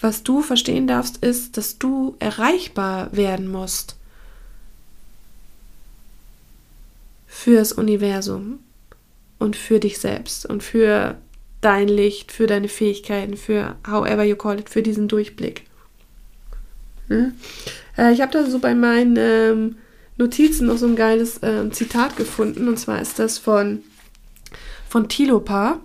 Was 0.00 0.22
du 0.22 0.42
verstehen 0.42 0.86
darfst, 0.86 1.24
ist, 1.24 1.56
dass 1.56 1.76
du 1.78 2.14
erreichbar 2.20 3.08
werden 3.10 3.50
musst. 3.50 3.96
Fürs 7.26 7.72
Universum 7.72 8.60
und 9.42 9.56
für 9.56 9.80
dich 9.80 9.98
selbst 9.98 10.46
und 10.46 10.62
für 10.62 11.16
dein 11.60 11.88
Licht, 11.88 12.32
für 12.32 12.46
deine 12.46 12.68
Fähigkeiten, 12.68 13.36
für 13.36 13.76
however 13.86 14.24
you 14.24 14.36
call 14.36 14.58
it, 14.58 14.68
für 14.68 14.82
diesen 14.82 15.08
Durchblick. 15.08 15.64
Hm? 17.08 17.32
Äh, 17.98 18.12
ich 18.12 18.20
habe 18.20 18.32
da 18.32 18.46
so 18.46 18.58
bei 18.58 18.74
meinen 18.74 19.16
ähm, 19.18 19.76
Notizen 20.16 20.66
noch 20.66 20.78
so 20.78 20.86
ein 20.86 20.96
geiles 20.96 21.42
äh, 21.42 21.70
Zitat 21.70 22.16
gefunden 22.16 22.68
und 22.68 22.78
zwar 22.78 23.00
ist 23.00 23.18
das 23.18 23.38
von, 23.38 23.82
von 24.88 25.08
Tilopa 25.08 25.80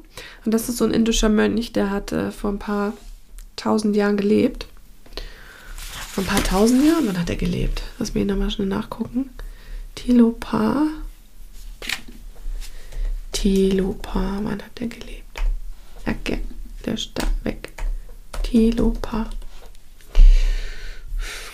und 0.46 0.54
das 0.54 0.70
ist 0.70 0.78
so 0.78 0.86
ein 0.86 0.91
indischer 0.91 1.30
Mönch, 1.30 1.74
der 1.74 1.89
hat 1.89 2.12
äh, 2.12 2.32
vor 2.32 2.52
ein 2.52 2.60
paar 2.60 2.93
tausend 3.56 3.96
Jahren 3.96 4.17
gelebt. 4.17 4.67
Vor 6.12 6.24
ein 6.24 6.28
paar 6.28 6.43
tausend 6.43 6.84
Jahren? 6.86 7.08
Wann 7.08 7.20
hat 7.20 7.30
er 7.30 7.36
gelebt? 7.36 7.84
Lass 8.00 8.13
mich 8.13 8.26
nochmal 8.26 8.50
schnell 8.50 8.67
nachgucken. 8.67 9.30
Tilopa. 9.96 10.88
Tilopa, 13.47 14.41
wann 14.43 14.62
hat 14.62 14.81
er 14.81 14.88
gelebt? 14.88 15.41
Jacke 16.05 16.39
löscht 16.86 17.12
da 17.15 17.25
weg. 17.45 17.71
Tilopa. 18.43 19.29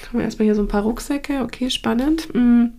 Haben 0.07 0.17
wir 0.17 0.23
erstmal 0.23 0.45
hier 0.45 0.55
so 0.55 0.63
ein 0.63 0.67
paar 0.67 0.81
Rucksäcke. 0.81 1.41
Okay, 1.43 1.69
spannend. 1.69 2.29
Hm. 2.33 2.73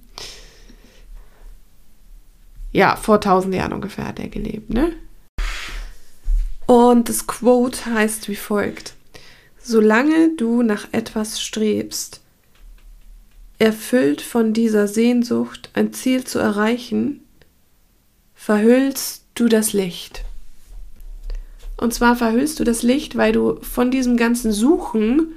Ja, 2.72 2.96
vor 2.96 3.16
1000 3.16 3.55
Jahren 3.55 3.72
ungefähr 3.72 4.09
hat 4.09 4.18
er 4.18 4.27
gelebt, 4.27 4.70
ne? 4.70 4.94
Und 6.66 7.09
das 7.09 7.29
Quote 7.29 7.85
heißt 7.87 8.29
wie 8.29 8.35
folgt: 8.35 8.94
Solange 9.62 10.35
du 10.37 10.62
nach 10.62 10.88
etwas 10.90 11.40
strebst, 11.40 12.20
erfüllt 13.61 14.22
von 14.22 14.53
dieser 14.53 14.88
Sehnsucht, 14.88 15.70
ein 15.74 15.92
Ziel 15.92 16.24
zu 16.24 16.40
erreichen, 16.40 17.24
verhüllst 18.44 19.24
du 19.35 19.48
das 19.48 19.72
Licht. 19.72 20.22
Und 21.78 21.94
zwar 21.94 22.14
verhüllst 22.14 22.61
du 22.61 22.64
das 22.64 22.83
Licht, 22.83 23.16
weil 23.16 23.33
du 23.33 23.59
von 23.62 23.90
diesem 23.90 24.18
ganzen 24.18 24.52
Suchen 24.52 25.33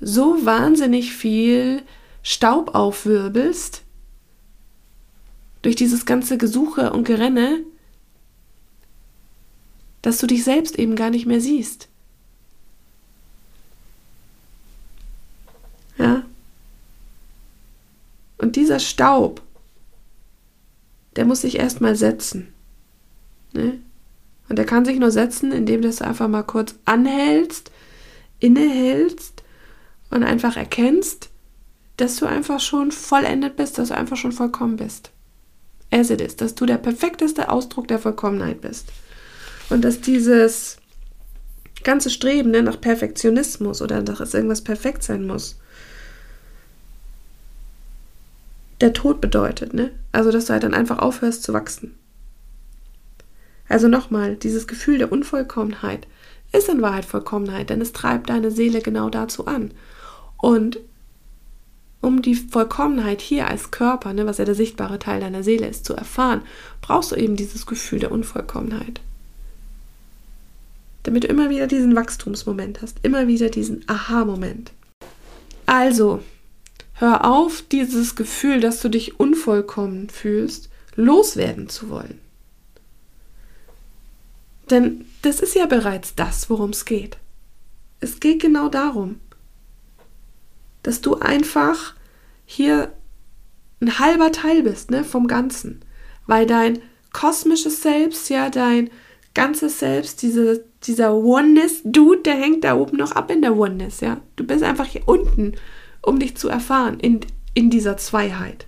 so 0.00 0.44
wahnsinnig 0.44 1.12
viel 1.12 1.80
Staub 2.24 2.74
aufwirbelst, 2.74 3.82
durch 5.62 5.76
dieses 5.76 6.06
ganze 6.06 6.38
Gesuche 6.38 6.92
und 6.92 7.04
Gerenne, 7.04 7.60
dass 10.02 10.18
du 10.18 10.26
dich 10.26 10.42
selbst 10.42 10.76
eben 10.76 10.96
gar 10.96 11.10
nicht 11.10 11.26
mehr 11.26 11.40
siehst. 11.40 11.86
Ja? 15.98 16.24
Und 18.38 18.56
dieser 18.56 18.80
Staub, 18.80 19.40
der 21.18 21.24
muss 21.24 21.40
sich 21.40 21.58
erstmal 21.58 21.96
setzen. 21.96 22.46
Ne? 23.52 23.80
Und 24.48 24.56
er 24.56 24.64
kann 24.64 24.84
sich 24.84 25.00
nur 25.00 25.10
setzen, 25.10 25.50
indem 25.50 25.82
du 25.82 25.88
einfach 25.88 26.28
mal 26.28 26.44
kurz 26.44 26.76
anhältst, 26.84 27.72
innehältst 28.38 29.42
und 30.10 30.22
einfach 30.22 30.56
erkennst, 30.56 31.30
dass 31.96 32.18
du 32.18 32.26
einfach 32.26 32.60
schon 32.60 32.92
vollendet 32.92 33.56
bist, 33.56 33.78
dass 33.78 33.88
du 33.88 33.96
einfach 33.96 34.16
schon 34.16 34.30
vollkommen 34.30 34.76
bist. 34.76 35.10
As 35.90 36.10
it 36.10 36.20
is, 36.20 36.36
dass 36.36 36.54
du 36.54 36.66
der 36.66 36.78
perfekteste 36.78 37.48
Ausdruck 37.50 37.88
der 37.88 37.98
Vollkommenheit 37.98 38.60
bist. 38.60 38.86
Und 39.70 39.82
dass 39.82 40.00
dieses 40.00 40.76
ganze 41.82 42.10
Streben 42.10 42.52
ne, 42.52 42.62
nach 42.62 42.80
Perfektionismus 42.80 43.82
oder 43.82 44.02
dass 44.02 44.34
irgendwas 44.34 44.62
perfekt 44.62 45.02
sein 45.02 45.26
muss, 45.26 45.58
der 48.80 48.92
Tod 48.92 49.20
bedeutet, 49.20 49.74
ne? 49.74 49.90
Also, 50.12 50.30
dass 50.30 50.46
du 50.46 50.52
halt 50.52 50.62
dann 50.62 50.74
einfach 50.74 50.98
aufhörst 50.98 51.42
zu 51.42 51.52
wachsen. 51.52 51.94
Also 53.68 53.88
nochmal, 53.88 54.36
dieses 54.36 54.66
Gefühl 54.66 54.98
der 54.98 55.12
Unvollkommenheit 55.12 56.06
ist 56.52 56.68
in 56.68 56.80
Wahrheit 56.80 57.04
Vollkommenheit, 57.04 57.70
denn 57.70 57.80
es 57.80 57.92
treibt 57.92 58.30
deine 58.30 58.50
Seele 58.50 58.80
genau 58.80 59.10
dazu 59.10 59.46
an. 59.46 59.72
Und 60.40 60.78
um 62.00 62.22
die 62.22 62.36
Vollkommenheit 62.36 63.20
hier 63.20 63.48
als 63.48 63.70
Körper, 63.70 64.12
ne, 64.12 64.24
was 64.24 64.38
ja 64.38 64.44
der 64.44 64.54
sichtbare 64.54 64.98
Teil 64.98 65.20
deiner 65.20 65.42
Seele 65.42 65.66
ist, 65.66 65.84
zu 65.84 65.94
erfahren, 65.94 66.42
brauchst 66.80 67.12
du 67.12 67.16
eben 67.16 67.36
dieses 67.36 67.66
Gefühl 67.66 67.98
der 67.98 68.12
Unvollkommenheit. 68.12 69.00
Damit 71.02 71.24
du 71.24 71.28
immer 71.28 71.50
wieder 71.50 71.66
diesen 71.66 71.94
Wachstumsmoment 71.96 72.80
hast, 72.80 72.98
immer 73.02 73.26
wieder 73.26 73.50
diesen 73.50 73.84
Aha-Moment. 73.88 74.72
Also, 75.66 76.22
hör 76.98 77.24
auf, 77.24 77.62
dieses 77.62 78.16
Gefühl, 78.16 78.60
dass 78.60 78.80
du 78.80 78.88
dich 78.88 79.20
unvollkommen 79.20 80.10
fühlst, 80.10 80.68
loswerden 80.96 81.68
zu 81.68 81.90
wollen. 81.90 82.20
Denn 84.70 85.06
das 85.22 85.40
ist 85.40 85.54
ja 85.54 85.66
bereits 85.66 86.14
das, 86.14 86.50
worum 86.50 86.70
es 86.70 86.84
geht. 86.84 87.18
Es 88.00 88.20
geht 88.20 88.42
genau 88.42 88.68
darum, 88.68 89.20
dass 90.82 91.00
du 91.00 91.16
einfach 91.16 91.94
hier 92.44 92.92
ein 93.80 93.98
halber 93.98 94.32
Teil 94.32 94.62
bist 94.62 94.90
ne, 94.90 95.04
vom 95.04 95.26
Ganzen, 95.26 95.80
weil 96.26 96.46
dein 96.46 96.80
kosmisches 97.12 97.82
Selbst, 97.82 98.28
ja, 98.28 98.50
dein 98.50 98.90
ganzes 99.34 99.78
Selbst, 99.78 100.22
diese, 100.22 100.64
dieser 100.82 101.14
Oneness-Dude, 101.14 102.22
der 102.22 102.34
hängt 102.34 102.64
da 102.64 102.76
oben 102.76 102.96
noch 102.96 103.12
ab 103.12 103.30
in 103.30 103.42
der 103.42 103.56
Oneness, 103.56 104.00
ja. 104.00 104.20
Du 104.36 104.44
bist 104.44 104.62
einfach 104.62 104.86
hier 104.86 105.06
unten, 105.06 105.54
um 106.08 106.18
dich 106.18 106.36
zu 106.36 106.48
erfahren 106.48 106.98
in, 107.00 107.20
in 107.54 107.70
dieser 107.70 107.96
Zweiheit. 107.96 108.66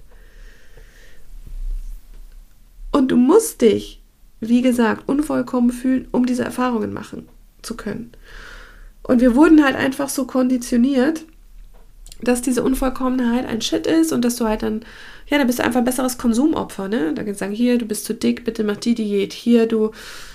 Und 2.93 3.11
du 3.11 3.17
musst 3.17 3.61
dich, 3.61 4.03
wie 4.41 4.63
gesagt, 4.63 5.09
unvollkommen 5.09 5.71
fühlen, 5.71 6.09
um 6.13 6.27
diese 6.27 6.45
Erfahrungen 6.45 6.93
machen 6.93 7.29
zu 7.63 7.77
können. 7.77 8.13
Und 9.03 9.21
wir 9.21 9.35
wurden 9.35 9.65
halt 9.65 9.77
einfach 9.77 10.09
so 10.09 10.27
konditioniert, 10.27 11.25
dass 12.23 12.43
diese 12.43 12.63
Unvollkommenheit 12.63 13.47
ein 13.47 13.63
Shit 13.63 13.87
ist 13.87 14.13
und 14.13 14.25
dass 14.25 14.37
du 14.37 14.45
halt 14.47 14.63
dann, 14.63 14.85
ja, 15.29 15.39
dann 15.39 15.47
bist 15.47 15.59
du 15.59 15.65
einfach 15.65 15.79
ein 15.79 15.85
besseres 15.85 16.19
Konsumopfer, 16.19 16.89
ne? 16.89 17.15
Da 17.15 17.23
kannst 17.23 17.41
du 17.41 17.45
sagen, 17.45 17.55
hier, 17.55 17.79
du 17.79 17.87
bist 17.87 18.05
zu 18.05 18.15
dick, 18.15 18.45
bitte 18.45 18.65
mach 18.65 18.77
die 18.77 18.95
Diät, 18.95 19.33
hier, 19.33 19.67
du 19.67 19.93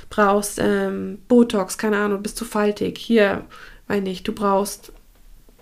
brauchst 0.10 0.60
ähm, 0.60 1.20
Botox, 1.28 1.78
keine 1.78 1.98
Ahnung, 1.98 2.24
bist 2.24 2.38
zu 2.38 2.46
faltig, 2.46 2.98
hier, 2.98 3.46
weiß 3.88 4.02
nicht, 4.02 4.28
du 4.28 4.34
brauchst, 4.34 4.91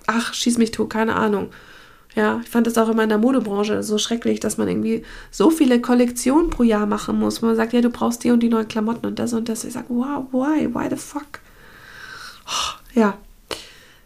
ach, 0.07 0.33
schieß 0.33 0.57
mich 0.57 0.71
tot, 0.71 0.89
keine 0.89 1.15
Ahnung. 1.15 1.49
Ja, 2.15 2.41
ich 2.43 2.49
fand 2.49 2.67
das 2.67 2.77
auch 2.77 2.89
immer 2.89 3.03
in 3.03 3.09
der 3.09 3.17
Modebranche 3.17 3.81
so 3.81 3.97
schrecklich, 3.97 4.39
dass 4.39 4.57
man 4.57 4.67
irgendwie 4.67 5.03
so 5.31 5.49
viele 5.49 5.81
Kollektionen 5.81 6.51
pro 6.51 6.61
Jahr 6.61 6.85
machen 6.85 7.17
muss. 7.17 7.41
Man 7.41 7.55
sagt, 7.55 7.73
ja, 7.73 7.81
du 7.81 7.89
brauchst 7.89 8.23
die 8.23 8.29
und 8.29 8.41
die 8.41 8.49
neuen 8.49 8.67
Klamotten 8.67 9.07
und 9.07 9.17
das 9.17 9.33
und 9.33 9.49
das. 9.49 9.63
Ich 9.63 9.73
sage, 9.73 9.87
wow, 9.89 10.25
why? 10.31 10.73
Why 10.73 10.89
the 10.89 10.95
fuck? 10.95 11.39
Oh, 12.45 12.99
ja. 12.99 13.17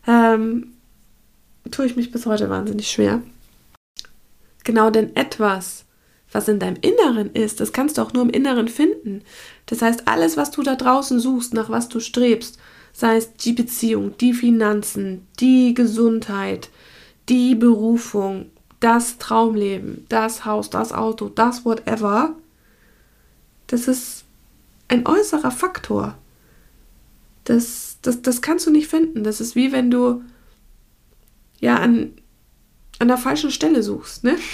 Ähm, 0.08 0.74
tue 1.70 1.86
ich 1.86 1.98
mich 1.98 2.12
bis 2.12 2.26
heute 2.26 2.50
wahnsinnig 2.50 2.90
schwer. 2.90 3.22
Genau, 4.64 4.90
denn 4.90 5.16
etwas, 5.16 5.84
was 6.32 6.48
in 6.48 6.60
deinem 6.60 6.78
Inneren 6.82 7.32
ist, 7.34 7.60
das 7.60 7.74
kannst 7.74 7.98
du 7.98 8.02
auch 8.02 8.14
nur 8.14 8.24
im 8.24 8.30
Inneren 8.30 8.70
finden. 8.70 9.22
Das 9.66 9.82
heißt, 9.82 10.08
alles, 10.08 10.38
was 10.38 10.52
du 10.52 10.64
da 10.64 10.76
draußen 10.76 11.20
suchst, 11.20 11.54
nach 11.54 11.70
was 11.70 11.90
du 11.90 12.00
strebst, 12.00 12.58
sei 12.98 13.18
es 13.18 13.34
die 13.34 13.54
Beziehung, 13.54 14.18
die 14.18 14.34
Finanzen, 14.34 15.28
die 15.40 15.76
Gesundheit, 15.76 16.72
die 17.30 17.54
Berufung, 17.54 18.50
das 18.80 19.20
Traumleben, 19.20 20.08
das 20.10 20.46
Haus, 20.46 20.72
das 20.72 20.94
Auto, 20.94 21.30
das 21.30 21.64
whatever, 21.64 22.36
das 23.68 23.88
ist 23.88 24.26
ein 24.88 25.06
äußerer 25.06 25.52
Faktor. 25.52 26.18
Das, 27.44 28.00
das, 28.02 28.24
das 28.24 28.42
kannst 28.42 28.66
du 28.66 28.72
nicht 28.72 28.88
finden. 28.88 29.24
Das 29.24 29.42
ist 29.42 29.56
wie 29.56 29.72
wenn 29.72 29.92
du 29.92 30.24
ja 31.60 31.76
an, 31.76 32.14
an 32.98 33.10
der 33.10 33.18
falschen 33.20 33.52
Stelle 33.52 33.84
suchst, 33.84 34.24
ne? 34.24 34.38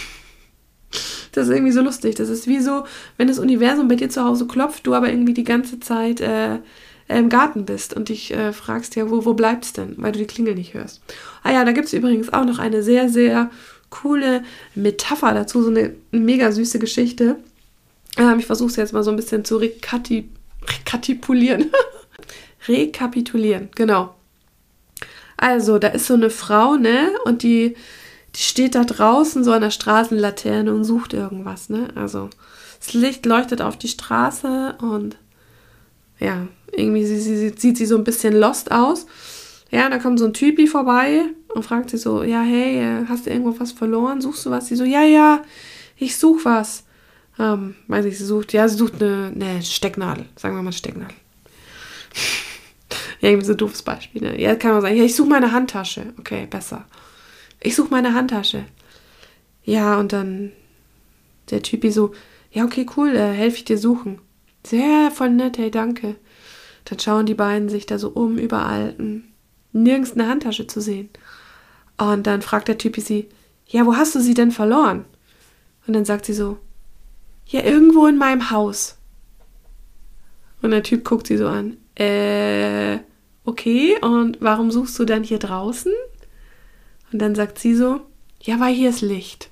Das 1.32 1.47
ist 1.47 1.53
irgendwie 1.53 1.71
so 1.71 1.82
lustig. 1.82 2.13
Das 2.13 2.29
ist 2.29 2.45
wie 2.45 2.60
so, 2.60 2.84
wenn 3.17 3.27
das 3.27 3.39
Universum 3.39 3.88
bei 3.88 3.95
dir 3.95 4.10
zu 4.10 4.23
Hause 4.23 4.45
klopft, 4.45 4.86
du 4.86 4.93
aber 4.93 5.10
irgendwie 5.10 5.34
die 5.34 5.43
ganze 5.43 5.79
Zeit 5.79 6.21
äh, 6.21 6.60
im 7.08 7.30
Garten 7.30 7.66
bist 7.66 7.94
und 7.94 8.10
dich 8.10 8.34
äh, 8.34 8.54
fragst, 8.54 8.96
ja, 8.96 9.10
wo, 9.10 9.26
wo 9.26 9.34
bleibt's 9.34 9.74
denn? 9.74 9.96
Weil 9.98 10.13
du 10.13 10.20
die 10.20 10.26
Klingel 10.26 10.56
nicht 10.56 10.74
hörst. 10.74 11.02
Ah 11.44 11.52
ja, 11.52 11.66
da 11.66 11.72
gibt 11.72 11.88
es 11.88 11.94
übrigens 11.94 12.32
auch 12.32 12.46
noch 12.46 12.60
eine 12.60 12.82
sehr, 12.84 13.10
sehr 13.10 13.50
coole 13.89 14.44
Metapher 14.76 15.34
dazu, 15.34 15.62
so 15.62 15.70
eine 15.70 15.94
mega 16.12 16.52
süße 16.52 16.80
Geschichte. 16.80 17.38
Ähm, 18.18 18.39
ich 18.39 18.46
versuche 18.46 18.70
es 18.70 18.76
jetzt 18.76 18.94
mal 18.94 19.04
so 19.04 19.12
ein 19.12 19.18
bisschen 19.18 19.46
zu 19.46 19.58
rekati 19.58 20.30
rekatipulieren. 20.66 21.72
Rekapitulieren, 22.68 23.70
genau. 23.76 24.16
Also, 25.36 25.78
da 25.78 25.89
ist 25.89 26.08
so 26.08 26.13
eine 26.13 26.30
Frau, 26.30 26.76
ne? 26.76 27.12
Und 27.26 27.44
die, 27.44 27.76
die 28.36 28.42
steht 28.42 28.76
da 28.76 28.86
draußen 28.86 29.44
so 29.44 29.52
an 29.52 29.62
der 29.62 29.72
Straßenlaterne 29.72 30.74
und 30.74 30.86
sucht 30.86 31.13
irgendwas, 31.13 31.68
ne? 31.70 31.89
Also, 31.96 32.30
das 32.80 32.94
Licht 32.94 33.26
leuchtet 33.26 33.62
auf 33.62 33.78
die 33.78 33.89
Straße 33.89 34.76
und 34.80 35.18
ja, 36.20 36.48
irgendwie 36.76 37.06
sie, 37.06 37.20
sie, 37.20 37.54
sieht 37.56 37.78
sie 37.78 37.86
so 37.86 37.98
ein 37.98 38.04
bisschen 38.04 38.36
lost 38.36 38.72
aus. 38.72 39.06
Ja, 39.72 39.90
da 39.90 39.98
kommt 39.98 40.20
so 40.20 40.26
ein 40.26 40.34
Typi 40.34 40.68
vorbei 40.68 41.24
und 41.54 41.64
fragt 41.64 41.90
sie 41.90 41.98
so, 41.98 42.24
ja, 42.24 42.42
hey, 42.42 42.78
äh, 42.78 43.06
hast 43.08 43.26
du 43.26 43.32
irgendwo 43.32 43.60
was 43.60 43.72
verloren? 43.72 44.22
Suchst 44.22 44.46
du 44.46 44.52
was? 44.52 44.68
Sie 44.68 44.76
so, 44.76 44.84
ja, 44.84 45.04
ja, 45.04 45.42
ich 45.98 46.18
suche 46.18 46.46
was. 46.46 46.84
Ähm, 47.40 47.76
weiß 47.88 48.06
ich, 48.06 48.18
sie 48.18 48.26
sucht, 48.26 48.54
ja, 48.54 48.68
sie 48.68 48.78
sucht 48.78 49.02
eine, 49.02 49.32
eine 49.34 49.64
Stecknadel. 49.64 50.26
Sagen 50.36 50.56
wir 50.56 50.62
mal 50.62 50.72
Stecknadel. 50.72 51.16
Ja, 53.20 53.30
irgendwie 53.30 53.48
so 53.48 53.54
ein 53.54 53.58
doofes 53.58 53.82
Beispiel. 53.82 54.22
Ne? 54.22 54.40
Ja, 54.40 54.56
kann 54.56 54.74
man 54.74 54.82
sagen, 54.82 54.96
ja, 54.96 55.04
ich 55.04 55.16
suche 55.16 55.30
meine 55.30 55.52
Handtasche. 55.52 56.14
Okay, 56.20 56.46
besser. 56.48 56.86
Ich 57.60 57.76
suche 57.76 57.90
meine 57.90 58.14
Handtasche. 58.14 58.66
Ja, 59.64 60.00
und 60.00 60.14
dann 60.14 60.52
der 61.50 61.64
Typi 61.64 61.92
so, 61.92 62.14
ja, 62.52 62.66
okay, 62.66 62.86
cool, 62.96 63.16
äh, 63.16 63.32
helfe 63.34 63.58
ich 63.58 63.66
dir 63.66 63.78
suchen. 63.78 64.20
Sehr 64.66 65.10
voll 65.12 65.32
nett, 65.32 65.58
hey, 65.58 65.72
danke. 65.72 66.16
Dann 66.86 67.00
schauen 67.00 67.26
die 67.26 67.34
beiden 67.34 67.69
sich 67.69 67.86
da 67.86 67.98
so 67.98 68.10
um, 68.10 68.38
überall. 68.38 68.96
Hm, 68.98 69.24
nirgends 69.74 70.13
eine 70.13 70.28
Handtasche 70.28 70.67
zu 70.67 70.82
sehen. 70.82 71.10
Und 71.98 72.28
dann 72.28 72.41
fragt 72.41 72.67
der 72.67 72.78
Typi 72.78 73.02
sie, 73.02 73.30
ja, 73.67 73.86
wo 73.86 73.96
hast 73.96 74.15
du 74.15 74.19
sie 74.19 74.34
denn 74.34 74.52
verloren? 74.52 75.06
Und 75.88 75.93
dann 75.93 76.06
sagt 76.06 76.26
sie 76.26 76.34
so, 76.34 76.58
ja, 77.48 77.62
irgendwo 77.63 78.08
in 78.08 78.17
meinem 78.17 78.52
Haus. 78.52 78.98
Und 80.62 80.72
der 80.72 80.84
Typ 80.84 81.04
guckt 81.04 81.28
sie 81.28 81.38
so 81.38 81.48
an, 81.48 81.78
äh, 81.96 83.00
okay, 83.43 83.98
und 84.02 84.38
warum 84.39 84.72
suchst 84.72 84.98
du 84.98 85.06
dann 85.06 85.24
hier 85.24 85.39
draußen? 85.39 85.91
Und 87.12 87.19
dann 87.19 87.36
sagt 87.36 87.60
sie 87.60 87.76
so, 87.76 88.02
ja, 88.41 88.60
weil 88.60 88.74
hier 88.74 88.89
ist 88.89 89.02
Licht. 89.02 89.50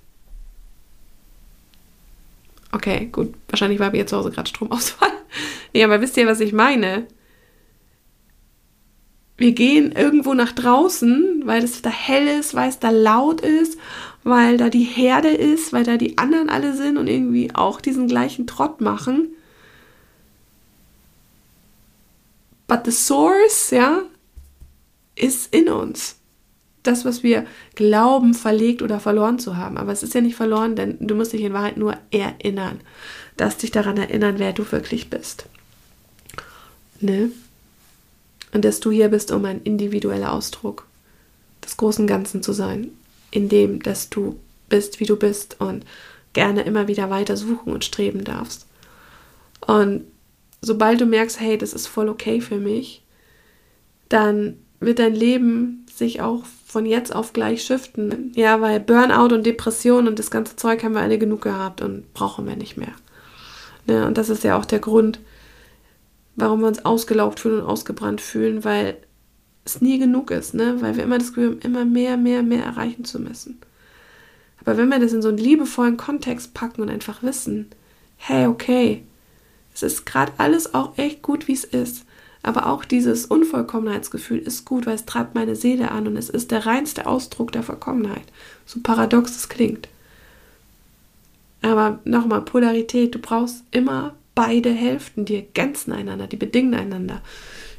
Okay, 2.71 3.09
gut, 3.11 3.33
wahrscheinlich 3.49 3.79
war 3.79 3.91
bei 3.91 3.97
ihr 3.97 4.07
zu 4.07 4.15
Hause 4.15 4.31
gerade 4.31 4.49
Stromausfall. 4.49 5.11
nee, 5.73 5.83
aber 5.83 5.99
wisst 5.99 6.15
ihr, 6.17 6.27
was 6.27 6.39
ich 6.39 6.53
meine? 6.53 7.07
Wir 9.37 9.53
gehen 9.53 9.91
irgendwo 9.91 10.33
nach 10.33 10.51
draußen, 10.51 11.41
weil 11.45 11.63
es 11.63 11.81
da 11.81 11.89
hell 11.89 12.27
ist, 12.27 12.53
weil 12.53 12.69
es 12.69 12.79
da 12.79 12.89
laut 12.91 13.41
ist, 13.41 13.77
weil 14.23 14.57
da 14.57 14.69
die 14.69 14.83
Herde 14.83 15.29
ist, 15.29 15.73
weil 15.73 15.83
da 15.83 15.97
die 15.97 16.17
anderen 16.17 16.49
alle 16.49 16.75
sind 16.75 16.97
und 16.97 17.07
irgendwie 17.07 17.53
auch 17.55 17.81
diesen 17.81 18.07
gleichen 18.07 18.45
Trott 18.45 18.81
machen. 18.81 19.29
But 22.67 22.85
the 22.85 22.91
source, 22.91 23.71
ja, 23.71 24.03
ist 25.15 25.53
in 25.53 25.69
uns. 25.69 26.17
Das, 26.83 27.05
was 27.05 27.21
wir 27.21 27.45
glauben, 27.75 28.33
verlegt 28.33 28.81
oder 28.81 28.99
verloren 28.99 29.39
zu 29.39 29.57
haben. 29.57 29.77
Aber 29.77 29.91
es 29.91 30.03
ist 30.03 30.13
ja 30.13 30.21
nicht 30.21 30.35
verloren, 30.35 30.75
denn 30.75 30.97
du 30.99 31.15
musst 31.15 31.33
dich 31.33 31.41
in 31.41 31.53
Wahrheit 31.53 31.77
nur 31.77 31.95
erinnern. 32.11 32.79
Dass 33.37 33.57
dich 33.57 33.71
daran 33.71 33.97
erinnern, 33.97 34.35
wer 34.37 34.53
du 34.53 34.71
wirklich 34.71 35.09
bist. 35.09 35.45
Ne? 36.99 37.31
Und 38.53 38.65
dass 38.65 38.79
du 38.79 38.91
hier 38.91 39.09
bist, 39.09 39.31
um 39.31 39.45
ein 39.45 39.61
individueller 39.63 40.33
Ausdruck 40.33 40.85
des 41.63 41.77
großen 41.77 42.07
Ganzen 42.07 42.43
zu 42.43 42.53
sein. 42.53 42.91
In 43.31 43.47
dem, 43.47 43.81
dass 43.81 44.09
du 44.09 44.37
bist, 44.67 44.99
wie 44.99 45.05
du 45.05 45.15
bist 45.15 45.57
und 45.59 45.85
gerne 46.33 46.63
immer 46.63 46.87
wieder 46.87 47.09
weiter 47.09 47.37
suchen 47.37 47.73
und 47.73 47.85
streben 47.85 48.23
darfst. 48.23 48.65
Und 49.65 50.05
sobald 50.61 50.99
du 50.99 51.05
merkst, 51.05 51.39
hey, 51.39 51.57
das 51.57 51.73
ist 51.73 51.87
voll 51.87 52.09
okay 52.09 52.41
für 52.41 52.57
mich, 52.57 53.03
dann 54.09 54.57
wird 54.79 54.99
dein 54.99 55.15
Leben 55.15 55.85
sich 55.93 56.21
auch 56.21 56.43
von 56.65 56.85
jetzt 56.85 57.13
auf 57.13 57.33
gleich 57.33 57.63
shiften. 57.63 58.31
Ja, 58.35 58.61
weil 58.61 58.79
Burnout 58.79 59.33
und 59.33 59.45
Depression 59.45 60.07
und 60.07 60.19
das 60.19 60.31
ganze 60.31 60.55
Zeug 60.55 60.83
haben 60.83 60.95
wir 60.95 61.01
alle 61.01 61.19
genug 61.19 61.41
gehabt 61.41 61.81
und 61.81 62.13
brauchen 62.13 62.47
wir 62.47 62.55
nicht 62.55 62.77
mehr. 62.77 62.93
Ja, 63.87 64.07
und 64.07 64.17
das 64.17 64.29
ist 64.29 64.43
ja 64.43 64.57
auch 64.57 64.65
der 64.65 64.79
Grund, 64.79 65.19
warum 66.35 66.61
wir 66.61 66.67
uns 66.67 66.85
ausgelaugt 66.85 67.39
fühlen 67.39 67.61
und 67.61 67.67
ausgebrannt 67.67 68.21
fühlen, 68.21 68.63
weil 68.63 68.97
es 69.65 69.81
nie 69.81 69.99
genug 69.99 70.31
ist, 70.31 70.53
ne? 70.53 70.77
Weil 70.81 70.95
wir 70.95 71.03
immer 71.03 71.17
das 71.17 71.29
Gefühl 71.29 71.51
haben, 71.51 71.59
immer 71.59 71.85
mehr, 71.85 72.17
mehr, 72.17 72.43
mehr 72.43 72.63
erreichen 72.63 73.05
zu 73.05 73.19
müssen. 73.19 73.59
Aber 74.59 74.77
wenn 74.77 74.89
wir 74.89 74.99
das 74.99 75.13
in 75.13 75.21
so 75.21 75.29
einen 75.29 75.37
liebevollen 75.37 75.97
Kontext 75.97 76.53
packen 76.53 76.81
und 76.81 76.89
einfach 76.89 77.23
wissen, 77.23 77.67
hey, 78.17 78.47
okay, 78.47 79.03
es 79.73 79.83
ist 79.83 80.05
gerade 80.05 80.33
alles 80.37 80.73
auch 80.73 80.97
echt 80.97 81.21
gut, 81.21 81.47
wie 81.47 81.53
es 81.53 81.63
ist. 81.63 82.05
Aber 82.43 82.67
auch 82.67 82.85
dieses 82.85 83.25
Unvollkommenheitsgefühl 83.27 84.39
ist 84.39 84.65
gut, 84.65 84.85
weil 84.85 84.95
es 84.95 85.05
treibt 85.05 85.35
meine 85.35 85.55
Seele 85.55 85.91
an 85.91 86.07
und 86.07 86.17
es 86.17 86.29
ist 86.29 86.51
der 86.51 86.65
reinste 86.65 87.05
Ausdruck 87.05 87.51
der 87.51 87.63
Vollkommenheit. 87.63 88.23
So 88.65 88.79
paradox 88.81 89.35
es 89.35 89.49
klingt. 89.49 89.87
Aber 91.61 91.99
nochmal, 92.03 92.41
Polarität, 92.41 93.13
du 93.13 93.19
brauchst 93.19 93.63
immer 93.69 94.15
beide 94.35 94.71
Hälften, 94.71 95.25
die 95.25 95.35
ergänzen 95.35 95.91
einander, 95.91 96.27
die 96.27 96.37
bedingen 96.37 96.73
einander. 96.73 97.21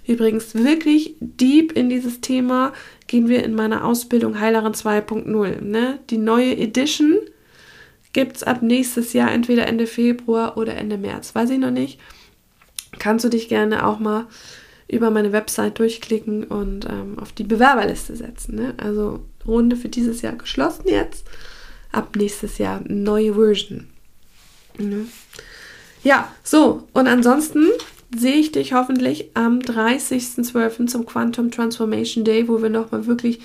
Übrigens, 0.07 0.55
wirklich 0.55 1.15
deep 1.21 1.73
in 1.73 1.89
dieses 1.89 2.21
Thema 2.21 2.73
gehen 3.07 3.29
wir 3.29 3.45
in 3.45 3.55
meiner 3.55 3.85
Ausbildung 3.85 4.41
Heilerin 4.41 4.73
2.0. 4.73 5.61
Ne? 5.61 6.01
Die 6.11 6.19
neue 6.19 6.57
Edition 6.57 7.19
gibt 8.13 8.37
es 8.37 8.43
ab 8.43 8.63
nächstes 8.63 9.13
Jahr, 9.13 9.31
entweder 9.31 9.67
Ende 9.67 9.87
Februar 9.87 10.57
oder 10.57 10.75
Ende 10.75 10.99
März. 10.99 11.35
Weiß 11.35 11.51
ich 11.51 11.59
noch 11.59 11.71
nicht. 11.71 12.01
Kannst 12.99 13.25
du 13.25 13.29
dich 13.29 13.49
gerne 13.49 13.87
auch 13.87 14.01
mal 14.01 14.27
über 14.89 15.11
meine 15.11 15.33
Website 15.33 15.79
durchklicken 15.79 16.45
und 16.45 16.85
ähm, 16.85 17.19
auf 17.19 17.33
die 17.33 17.45
Bewerberliste 17.45 18.15
setzen. 18.15 18.57
Ne? 18.57 18.75
Also 18.77 19.25
Runde 19.47 19.77
für 19.77 19.89
dieses 19.89 20.21
Jahr 20.21 20.35
geschlossen 20.35 20.85
jetzt. 20.87 21.27
Ab 21.93 22.17
nächstes 22.17 22.59
Jahr 22.59 22.83
neue 22.87 23.35
Version. 23.35 23.89
Ne? 24.79 25.07
Ja, 26.03 26.33
so. 26.43 26.83
Und 26.93 27.07
ansonsten 27.07 27.69
sehe 28.15 28.37
ich 28.37 28.53
dich 28.53 28.73
hoffentlich 28.73 29.31
am 29.35 29.61
30.12. 29.61 30.87
zum 30.87 31.07
Quantum 31.07 31.51
Transformation 31.51 32.25
Day, 32.25 32.49
wo 32.49 32.61
wir 32.61 32.71
nochmal 32.71 33.07
wirklich 33.07 33.41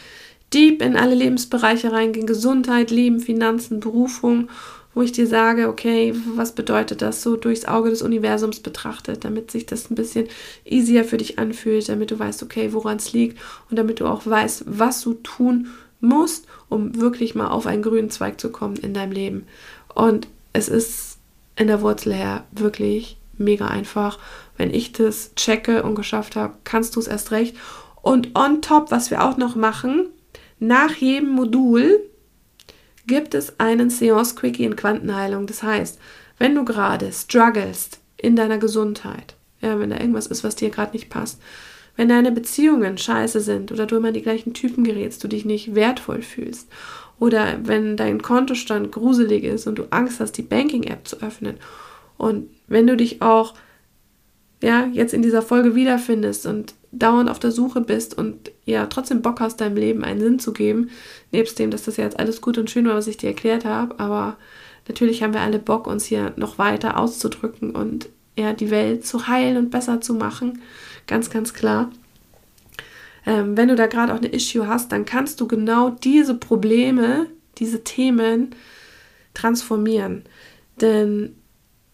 deep 0.53 0.81
in 0.81 0.95
alle 0.95 1.15
Lebensbereiche 1.15 1.91
reingehen. 1.91 2.27
Gesundheit, 2.27 2.91
Leben, 2.91 3.19
Finanzen, 3.19 3.79
Berufung 3.79 4.49
wo 4.97 5.03
ich 5.03 5.11
dir 5.11 5.27
sage, 5.27 5.69
okay, 5.69 6.15
was 6.33 6.53
bedeutet 6.53 7.03
das 7.03 7.21
so 7.21 7.35
durchs 7.35 7.65
Auge 7.65 7.91
des 7.91 8.01
Universums 8.01 8.61
betrachtet, 8.61 9.23
damit 9.25 9.51
sich 9.51 9.67
das 9.67 9.91
ein 9.91 9.95
bisschen 9.95 10.27
easier 10.65 11.05
für 11.05 11.17
dich 11.17 11.37
anfühlt, 11.37 11.87
damit 11.87 12.09
du 12.09 12.17
weißt, 12.17 12.41
okay, 12.41 12.73
woran 12.73 12.97
es 12.97 13.13
liegt 13.13 13.37
und 13.69 13.77
damit 13.77 13.99
du 13.99 14.07
auch 14.07 14.25
weißt, 14.25 14.63
was 14.65 15.01
du 15.01 15.13
tun 15.13 15.67
musst, 15.99 16.47
um 16.67 16.99
wirklich 16.99 17.35
mal 17.35 17.49
auf 17.49 17.67
einen 17.67 17.83
grünen 17.83 18.09
Zweig 18.09 18.41
zu 18.41 18.49
kommen 18.49 18.75
in 18.77 18.95
deinem 18.95 19.11
Leben. 19.11 19.45
Und 19.93 20.27
es 20.51 20.67
ist 20.67 21.16
in 21.57 21.67
der 21.67 21.81
Wurzel 21.81 22.13
her 22.13 22.45
wirklich 22.51 23.17
mega 23.37 23.67
einfach. 23.67 24.19
Wenn 24.55 24.73
ich 24.73 24.91
das 24.93 25.35
checke 25.35 25.83
und 25.83 25.95
geschafft 25.95 26.35
habe, 26.35 26.55
kannst 26.63 26.95
du 26.95 26.99
es 26.99 27.07
erst 27.07 27.31
recht. 27.31 27.55
Und 28.01 28.37
on 28.37 28.61
top, 28.61 28.91
was 28.91 29.11
wir 29.11 29.23
auch 29.23 29.37
noch 29.37 29.55
machen, 29.55 30.07
nach 30.59 30.95
jedem 30.95 31.29
Modul 31.29 31.99
gibt 33.05 33.33
es 33.33 33.59
einen 33.59 33.89
Seance 33.89 34.35
Quickie 34.35 34.65
in 34.65 34.75
Quantenheilung. 34.75 35.47
Das 35.47 35.63
heißt, 35.63 35.99
wenn 36.37 36.55
du 36.55 36.65
gerade 36.65 37.11
strugglest 37.11 37.99
in 38.17 38.35
deiner 38.35 38.57
Gesundheit, 38.57 39.35
ja, 39.61 39.79
wenn 39.79 39.89
da 39.89 39.99
irgendwas 39.99 40.27
ist, 40.27 40.43
was 40.43 40.55
dir 40.55 40.69
gerade 40.69 40.93
nicht 40.93 41.09
passt, 41.09 41.41
wenn 41.95 42.09
deine 42.09 42.31
Beziehungen 42.31 42.97
scheiße 42.97 43.41
sind 43.41 43.71
oder 43.71 43.87
du 43.87 43.97
immer 43.97 44.11
die 44.11 44.21
gleichen 44.21 44.53
Typen 44.53 44.83
gerätst, 44.83 45.23
du 45.23 45.27
dich 45.27 45.45
nicht 45.45 45.73
wertvoll 45.73 46.21
fühlst 46.21 46.69
oder 47.19 47.59
wenn 47.63 47.97
dein 47.97 48.21
Kontostand 48.21 48.91
gruselig 48.91 49.43
ist 49.43 49.67
und 49.67 49.79
du 49.79 49.85
Angst 49.91 50.19
hast, 50.19 50.33
die 50.33 50.43
Banking-App 50.43 51.07
zu 51.07 51.21
öffnen 51.21 51.57
und 52.17 52.49
wenn 52.67 52.87
du 52.87 52.97
dich 52.97 53.21
auch 53.21 53.53
ja, 54.61 54.87
jetzt 54.91 55.13
in 55.13 55.21
dieser 55.21 55.41
Folge 55.41 55.75
wiederfindest 55.75 56.45
und 56.47 56.73
dauernd 56.91 57.29
auf 57.29 57.39
der 57.39 57.51
Suche 57.51 57.81
bist 57.81 58.17
und 58.17 58.51
ja 58.65 58.87
trotzdem 58.87 59.21
Bock 59.21 59.39
hast, 59.39 59.61
deinem 59.61 59.77
Leben 59.77 60.03
einen 60.03 60.19
Sinn 60.19 60.39
zu 60.39 60.51
geben, 60.51 60.89
nebst 61.31 61.59
dem, 61.59 61.69
dass 61.69 61.83
das 61.83 61.97
ja 61.97 62.05
jetzt 62.05 62.19
alles 62.19 62.41
gut 62.41 62.57
und 62.57 62.69
schön 62.69 62.87
war, 62.87 62.95
was 62.95 63.07
ich 63.07 63.17
dir 63.17 63.27
erklärt 63.27 63.65
habe, 63.65 63.99
aber 63.99 64.37
natürlich 64.87 65.21
haben 65.21 65.33
wir 65.33 65.41
alle 65.41 65.59
Bock, 65.59 65.85
uns 65.85 66.05
hier 66.05 66.33
noch 66.37 66.57
weiter 66.57 66.97
auszudrücken 66.97 67.71
und 67.71 68.09
ja, 68.37 68.53
die 68.53 68.71
Welt 68.71 69.05
zu 69.05 69.27
heilen 69.27 69.57
und 69.57 69.71
besser 69.71 70.01
zu 70.01 70.13
machen, 70.13 70.61
ganz, 71.07 71.29
ganz 71.29 71.53
klar. 71.53 71.91
Ähm, 73.27 73.57
wenn 73.57 73.67
du 73.67 73.75
da 73.75 73.87
gerade 73.87 74.13
auch 74.13 74.17
eine 74.17 74.29
Issue 74.29 74.67
hast, 74.67 74.91
dann 74.93 75.03
kannst 75.05 75.41
du 75.41 75.47
genau 75.47 75.89
diese 75.89 76.33
Probleme, 76.33 77.27
diese 77.57 77.83
Themen 77.83 78.55
transformieren. 79.33 80.23
Denn 80.79 81.35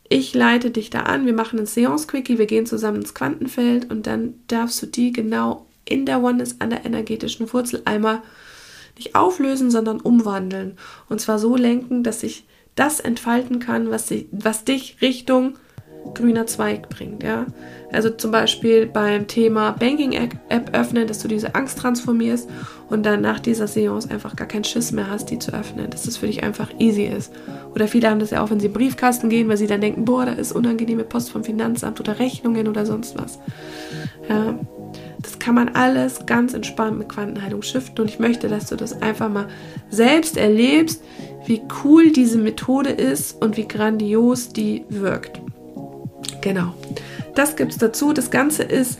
ich 0.07 0.35
leite 0.35 0.69
dich 0.69 0.91
da 0.91 1.01
an, 1.01 1.25
wir 1.25 1.33
machen 1.33 1.57
ein 1.57 1.65
Seance-Quickie, 1.65 2.37
wir 2.37 2.45
gehen 2.45 2.67
zusammen 2.67 2.97
ins 2.97 3.15
Quantenfeld 3.15 3.89
und 3.89 4.05
dann 4.05 4.35
darfst 4.47 4.79
du 4.83 4.85
die 4.85 5.11
genau 5.11 5.65
in 5.85 6.05
der 6.05 6.21
Oneness 6.21 6.57
an 6.59 6.69
der 6.69 6.85
energetischen 6.85 7.51
Wurzel 7.51 7.81
einmal 7.85 8.21
nicht 8.95 9.15
auflösen, 9.15 9.71
sondern 9.71 9.99
umwandeln. 10.01 10.77
Und 11.09 11.19
zwar 11.19 11.39
so 11.39 11.55
lenken, 11.55 12.03
dass 12.03 12.19
sich 12.19 12.45
das 12.75 12.99
entfalten 12.99 13.57
kann, 13.57 13.89
was, 13.89 14.07
sich, 14.07 14.27
was 14.31 14.65
dich 14.65 14.97
Richtung 15.01 15.55
grüner 16.13 16.45
Zweig 16.47 16.89
bringt. 16.89 17.23
Ja? 17.23 17.45
Also 17.91 18.09
zum 18.09 18.31
Beispiel 18.31 18.85
beim 18.85 19.27
Thema 19.27 19.71
Banking-App 19.71 20.71
öffnen, 20.73 21.07
dass 21.07 21.19
du 21.19 21.27
diese 21.27 21.55
Angst 21.55 21.79
transformierst 21.79 22.49
und 22.89 23.05
dann 23.05 23.21
nach 23.21 23.39
dieser 23.39 23.67
Seance 23.67 24.09
einfach 24.09 24.35
gar 24.35 24.47
keinen 24.47 24.63
Schiss 24.63 24.91
mehr 24.91 25.09
hast, 25.09 25.29
die 25.29 25.39
zu 25.39 25.53
öffnen, 25.53 25.89
dass 25.89 26.03
das 26.03 26.17
für 26.17 26.27
dich 26.27 26.43
einfach 26.43 26.69
easy 26.79 27.03
ist. 27.03 27.31
Oder 27.73 27.87
viele 27.87 28.09
haben 28.09 28.19
das 28.19 28.31
ja 28.31 28.43
auch, 28.43 28.49
wenn 28.49 28.59
sie 28.59 28.67
den 28.67 28.73
Briefkasten 28.73 29.29
gehen, 29.29 29.47
weil 29.47 29.57
sie 29.57 29.67
dann 29.67 29.81
denken, 29.81 30.05
boah, 30.05 30.25
da 30.25 30.33
ist 30.33 30.51
unangenehme 30.51 31.03
Post 31.03 31.31
vom 31.31 31.43
Finanzamt 31.43 31.99
oder 31.99 32.19
Rechnungen 32.19 32.67
oder 32.67 32.85
sonst 32.85 33.17
was. 33.17 33.39
Ja, 34.29 34.57
das 35.21 35.39
kann 35.39 35.55
man 35.55 35.69
alles 35.69 36.25
ganz 36.25 36.53
entspannt 36.53 36.97
mit 36.97 37.09
Quantenheilung 37.09 37.61
shiften 37.61 38.01
und 38.01 38.09
ich 38.09 38.19
möchte, 38.19 38.49
dass 38.49 38.67
du 38.67 38.75
das 38.75 39.01
einfach 39.01 39.29
mal 39.29 39.47
selbst 39.89 40.37
erlebst, 40.37 41.01
wie 41.45 41.61
cool 41.83 42.11
diese 42.11 42.37
Methode 42.37 42.89
ist 42.89 43.41
und 43.41 43.57
wie 43.57 43.67
grandios 43.67 44.49
die 44.49 44.85
wirkt. 44.89 45.41
Genau. 46.41 46.73
Das 47.35 47.55
gibt 47.55 47.71
es 47.71 47.77
dazu. 47.77 48.13
Das 48.13 48.31
Ganze 48.31 48.63
ist 48.63 48.99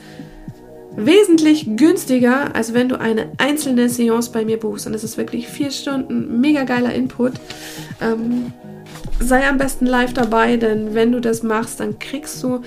wesentlich 0.95 1.75
günstiger, 1.75 2.55
als 2.55 2.73
wenn 2.73 2.89
du 2.89 2.99
eine 2.99 3.31
einzelne 3.37 3.89
Seance 3.89 4.31
bei 4.31 4.45
mir 4.45 4.59
buchst. 4.59 4.87
Und 4.87 4.93
es 4.93 5.03
ist 5.03 5.17
wirklich 5.17 5.47
vier 5.47 5.71
Stunden 5.71 6.39
mega 6.39 6.63
geiler 6.63 6.93
Input. 6.93 7.33
Ähm, 8.01 8.53
sei 9.19 9.47
am 9.47 9.57
besten 9.57 9.85
live 9.85 10.13
dabei, 10.13 10.57
denn 10.57 10.93
wenn 10.93 11.11
du 11.11 11.19
das 11.19 11.43
machst, 11.43 11.79
dann 11.79 11.99
kriegst 11.99 12.41
du 12.43 12.61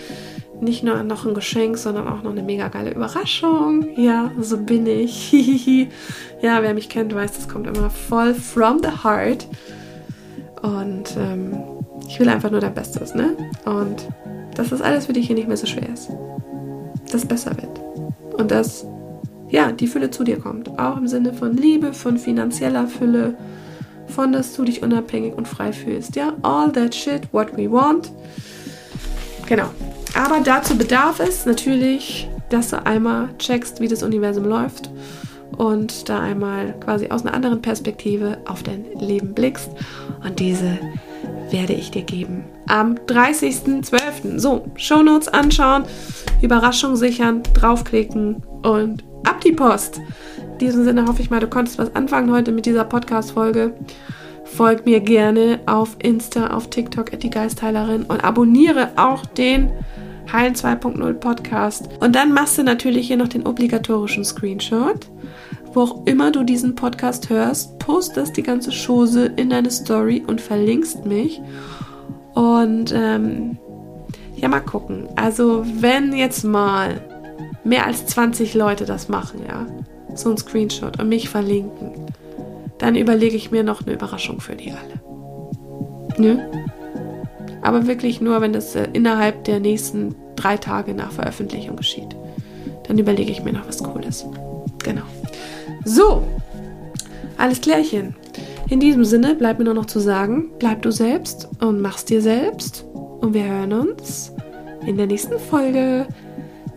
nicht 0.60 0.82
nur 0.82 1.02
noch 1.02 1.26
ein 1.26 1.34
Geschenk, 1.34 1.76
sondern 1.76 2.08
auch 2.08 2.22
noch 2.22 2.30
eine 2.30 2.42
mega 2.42 2.68
geile 2.68 2.90
Überraschung. 2.90 3.86
Ja, 3.96 4.30
so 4.40 4.56
bin 4.56 4.86
ich. 4.86 5.32
ja, 6.40 6.62
wer 6.62 6.74
mich 6.74 6.88
kennt, 6.88 7.14
weiß, 7.14 7.32
das 7.32 7.48
kommt 7.48 7.66
immer 7.66 7.90
voll 7.90 8.34
from 8.34 8.80
the 8.82 9.04
heart. 9.04 9.46
Und 10.62 11.16
ähm, 11.18 11.58
ich 12.08 12.18
will 12.18 12.28
einfach 12.28 12.50
nur 12.50 12.60
dein 12.60 12.74
Bestes, 12.74 13.14
ne? 13.14 13.36
Und 13.64 14.08
dass 14.56 14.70
das 14.70 14.80
alles 14.80 15.06
für 15.06 15.12
dich 15.12 15.26
hier 15.26 15.36
nicht 15.36 15.48
mehr 15.48 15.56
so 15.56 15.66
schwer 15.66 15.88
ist. 15.92 16.10
Dass 17.12 17.22
es 17.22 17.26
besser 17.26 17.52
wird. 17.56 17.80
Und 18.38 18.50
dass, 18.50 18.86
ja, 19.48 19.72
die 19.72 19.86
Fülle 19.86 20.10
zu 20.10 20.24
dir 20.24 20.38
kommt. 20.38 20.78
Auch 20.78 20.96
im 20.96 21.06
Sinne 21.06 21.32
von 21.32 21.56
Liebe, 21.56 21.92
von 21.92 22.18
finanzieller 22.18 22.86
Fülle, 22.86 23.34
von 24.08 24.32
dass 24.32 24.54
du 24.54 24.64
dich 24.64 24.82
unabhängig 24.82 25.34
und 25.34 25.46
frei 25.46 25.72
fühlst. 25.72 26.16
Ja, 26.16 26.32
all 26.42 26.72
that 26.72 26.94
shit, 26.94 27.22
what 27.32 27.56
we 27.56 27.70
want. 27.70 28.10
Genau. 29.46 29.66
Aber 30.14 30.40
dazu 30.40 30.76
bedarf 30.76 31.20
es 31.20 31.46
natürlich, 31.46 32.28
dass 32.48 32.70
du 32.70 32.84
einmal 32.84 33.28
checkst, 33.38 33.80
wie 33.80 33.88
das 33.88 34.02
Universum 34.02 34.44
läuft 34.44 34.90
und 35.56 36.08
da 36.08 36.20
einmal 36.20 36.74
quasi 36.80 37.08
aus 37.08 37.24
einer 37.24 37.34
anderen 37.34 37.62
Perspektive 37.62 38.38
auf 38.46 38.62
dein 38.62 38.84
Leben 38.98 39.34
blickst. 39.34 39.70
Und 40.24 40.38
diese 40.40 40.78
werde 41.50 41.72
ich 41.72 41.90
dir 41.90 42.02
geben 42.02 42.44
am 42.68 42.94
30.12. 42.94 44.38
So, 44.38 44.66
Shownotes 44.76 45.28
anschauen, 45.28 45.85
Überraschung 46.42 46.96
sichern, 46.96 47.42
draufklicken 47.54 48.42
und 48.62 49.04
ab 49.24 49.40
die 49.40 49.52
Post. 49.52 50.00
In 50.52 50.59
diesem 50.59 50.85
Sinne 50.85 51.06
hoffe 51.06 51.22
ich 51.22 51.30
mal, 51.30 51.40
du 51.40 51.48
konntest 51.48 51.78
was 51.78 51.94
anfangen 51.94 52.32
heute 52.32 52.52
mit 52.52 52.66
dieser 52.66 52.85
Podcast-Folge. 52.85 53.74
Folg 54.44 54.87
mir 54.87 55.00
gerne 55.00 55.61
auf 55.66 55.96
Insta, 56.02 56.48
auf 56.48 56.70
TikTok, 56.70 57.18
die 57.18 57.30
Geistheilerin 57.30 58.04
und 58.04 58.24
abonniere 58.24 58.90
auch 58.96 59.26
den 59.26 59.70
Heilen 60.32 60.55
2.0 60.55 61.12
Podcast. 61.14 61.88
Und 62.01 62.14
dann 62.16 62.32
machst 62.32 62.59
du 62.59 62.62
natürlich 62.62 63.07
hier 63.07 63.16
noch 63.16 63.28
den 63.28 63.47
obligatorischen 63.47 64.24
Screenshot. 64.24 65.09
Wo 65.77 65.83
auch 65.83 66.07
immer 66.07 66.31
du 66.31 66.43
diesen 66.43 66.74
Podcast 66.74 67.29
hörst, 67.29 67.79
postest 67.79 68.39
die 68.39 68.43
ganze 68.43 68.70
Chose 68.70 69.27
in 69.37 69.51
deine 69.51 69.70
Story 69.70 70.24
und 70.27 70.41
verlinkst 70.41 71.05
mich. 71.05 71.39
Und 72.33 72.95
ähm, 72.97 73.59
ja, 74.37 74.49
mal 74.49 74.61
gucken. 74.61 75.07
Also, 75.16 75.66
wenn 75.66 76.14
jetzt 76.14 76.45
mal 76.45 77.03
mehr 77.62 77.85
als 77.85 78.07
20 78.07 78.55
Leute 78.55 78.87
das 78.87 79.11
machen, 79.11 79.41
ja, 79.47 79.66
so 80.14 80.31
ein 80.31 80.39
Screenshot 80.39 80.99
und 80.99 81.11
mich 81.11 81.29
verlinken, 81.29 81.93
dann 82.79 82.97
überlege 82.97 83.37
ich 83.37 83.51
mir 83.51 83.62
noch 83.62 83.83
eine 83.83 83.93
Überraschung 83.93 84.41
für 84.41 84.57
die 84.57 84.72
alle. 84.72 85.03
Nö? 86.16 86.39
Aber 87.61 87.87
wirklich 87.87 88.22
nur, 88.22 88.41
wenn 88.41 88.55
das 88.55 88.74
äh, 88.77 88.89
innerhalb 88.95 89.45
der 89.45 89.61
nächsten 89.61 90.14
drei 90.37 90.57
Tage 90.57 90.95
nach 90.95 91.12
Veröffentlichung 91.12 91.77
geschieht. 91.77 92.16
Dann 92.89 92.97
überlege 92.97 93.31
ich 93.31 93.45
mir 93.45 93.53
noch 93.53 93.68
was 93.68 93.83
Cooles. 93.83 94.24
Genau. 94.83 95.03
So, 95.89 96.24
alles 97.39 97.61
klärchen. 97.61 98.16
In 98.68 98.80
diesem 98.80 99.05
Sinne 99.05 99.37
bleibt 99.37 99.61
mir 99.61 99.66
nur 99.66 99.74
noch 99.74 99.87
zu 99.87 100.01
sagen, 100.01 100.51
bleib 100.59 100.82
du 100.82 100.91
selbst 100.91 101.49
und 101.61 101.80
mach's 101.80 102.05
dir 102.05 102.20
selbst. 102.20 102.84
Und 102.93 103.34
wir 103.34 103.45
hören 103.45 103.72
uns 103.72 104.32
in 104.84 104.97
der 104.97 105.07
nächsten 105.07 105.39
Folge. 105.39 106.09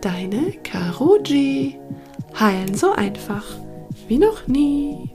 Deine 0.00 0.52
Karo 0.62 1.18
Heilen 2.38 2.74
so 2.74 2.92
einfach 2.92 3.44
wie 4.06 4.18
noch 4.18 4.46
nie. 4.46 5.10